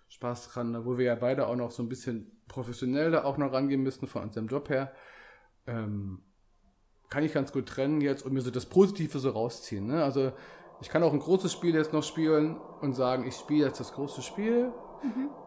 Spaß 0.08 0.48
dran, 0.48 0.72
ne? 0.72 0.84
wo 0.84 0.98
wir 0.98 1.06
ja 1.06 1.14
beide 1.14 1.46
auch 1.46 1.56
noch 1.56 1.70
so 1.70 1.82
ein 1.82 1.88
bisschen 1.88 2.30
professionell 2.48 3.10
da 3.10 3.24
auch 3.24 3.38
noch 3.38 3.52
rangehen 3.52 3.82
müssen 3.82 4.06
von 4.06 4.22
unserem 4.22 4.48
Job 4.48 4.68
her. 4.68 4.92
Ähm, 5.66 6.22
kann 7.08 7.24
ich 7.24 7.32
ganz 7.32 7.52
gut 7.52 7.66
trennen 7.66 8.00
jetzt 8.00 8.24
und 8.24 8.32
mir 8.32 8.40
so 8.40 8.50
das 8.50 8.66
Positive 8.66 9.18
so 9.18 9.30
rausziehen. 9.30 9.86
Ne? 9.86 10.02
Also 10.02 10.32
ich 10.80 10.88
kann 10.88 11.02
auch 11.02 11.12
ein 11.12 11.20
großes 11.20 11.52
Spiel 11.52 11.74
jetzt 11.74 11.92
noch 11.92 12.02
spielen 12.02 12.56
und 12.80 12.94
sagen, 12.94 13.26
ich 13.26 13.34
spiele 13.36 13.66
jetzt 13.66 13.80
das 13.80 13.92
große 13.92 14.22
Spiel 14.22 14.72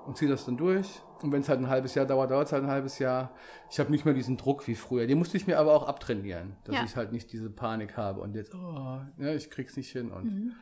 und 0.05 0.17
ziehe 0.17 0.29
das 0.29 0.45
dann 0.45 0.57
durch. 0.57 1.01
Und 1.21 1.31
wenn 1.31 1.41
es 1.41 1.49
halt 1.49 1.59
ein 1.59 1.67
halbes 1.69 1.95
Jahr 1.95 2.05
dauert, 2.05 2.29
dauert 2.31 2.47
es 2.47 2.53
halt 2.53 2.63
ein 2.63 2.69
halbes 2.69 2.99
Jahr. 2.99 3.31
Ich 3.71 3.79
habe 3.79 3.89
nicht 3.91 4.05
mehr 4.05 4.13
diesen 4.13 4.37
Druck 4.37 4.67
wie 4.67 4.75
früher. 4.75 5.07
Den 5.07 5.17
musste 5.17 5.37
ich 5.37 5.47
mir 5.47 5.57
aber 5.59 5.73
auch 5.73 5.87
abtrainieren, 5.87 6.55
dass 6.63 6.75
Ja. 6.75 6.83
ich 6.83 6.95
halt 6.95 7.11
nicht 7.11 7.31
diese 7.33 7.49
Panik 7.49 7.97
habe 7.97 8.21
und 8.21 8.35
jetzt, 8.35 8.53
oh, 8.53 9.01
ja, 9.17 9.33
ich 9.33 9.49
krieg's 9.49 9.75
nicht 9.75 9.91
hin. 9.91 10.11
Und 10.11 10.55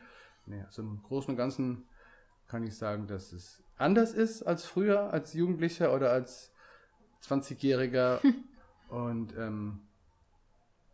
nee, 0.46 0.62
also 0.62 0.82
im 0.82 1.02
Großen 1.02 1.30
und 1.30 1.36
Ganzen 1.36 1.86
kann 2.48 2.62
ich 2.64 2.76
sagen, 2.76 3.06
dass 3.06 3.32
es 3.32 3.62
anders 3.76 4.12
ist 4.14 4.42
als 4.44 4.64
früher, 4.64 5.12
als 5.12 5.34
Jugendlicher 5.34 5.94
oder 5.94 6.10
als 6.10 6.52
20-Jähriger. 7.22 8.20
und 8.88 9.36
ähm, 9.36 9.80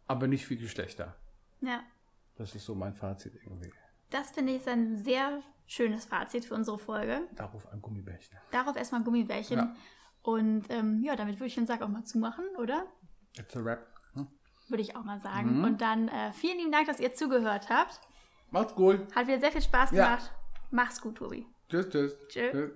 aber 0.06 0.26
nicht 0.26 0.46
viel 0.46 0.66
schlechter. 0.68 1.14
Ja. 1.60 1.80
Das 2.36 2.54
ist 2.54 2.64
so 2.64 2.74
mein 2.74 2.94
Fazit 2.94 3.34
irgendwie. 3.44 3.70
Das 4.10 4.30
finde 4.30 4.52
ich 4.52 4.58
ist 4.58 4.68
ein 4.68 4.96
sehr 4.96 5.40
schönes 5.66 6.04
Fazit 6.04 6.44
für 6.44 6.54
unsere 6.54 6.78
Folge. 6.78 7.28
Darauf 7.34 7.66
ein 7.72 7.80
Gummibärchen. 7.80 8.36
Darauf 8.50 8.76
erstmal 8.76 9.00
ein 9.00 9.04
Gummibärchen. 9.04 9.58
Ja. 9.58 9.76
Und 10.22 10.64
ähm, 10.70 11.02
ja, 11.02 11.16
damit 11.16 11.36
würde 11.36 11.46
ich 11.46 11.54
den 11.54 11.66
Sack 11.66 11.82
auch 11.82 11.88
mal 11.88 12.04
zumachen, 12.04 12.44
oder? 12.58 12.86
It's 13.38 13.56
a 13.56 13.64
wrap. 13.64 13.86
Hm? 14.14 14.28
Würde 14.68 14.82
ich 14.82 14.94
auch 14.96 15.04
mal 15.04 15.18
sagen. 15.20 15.58
Mhm. 15.58 15.64
Und 15.64 15.80
dann 15.80 16.08
äh, 16.08 16.32
vielen 16.32 16.58
lieben 16.58 16.72
Dank, 16.72 16.86
dass 16.86 17.00
ihr 17.00 17.14
zugehört 17.14 17.68
habt. 17.70 18.00
Macht's 18.50 18.74
gut. 18.74 19.00
Hat 19.14 19.26
wieder 19.26 19.40
sehr 19.40 19.50
viel 19.52 19.62
Spaß 19.62 19.90
Ja. 19.92 20.16
gemacht. 20.16 20.32
Mach's 20.70 21.00
gut, 21.00 21.16
Tobi. 21.16 21.46
Tschüss, 21.68 21.88
tschüss. 21.88 22.18
Tschö. 22.28 22.50
Tschüss. 22.50 22.70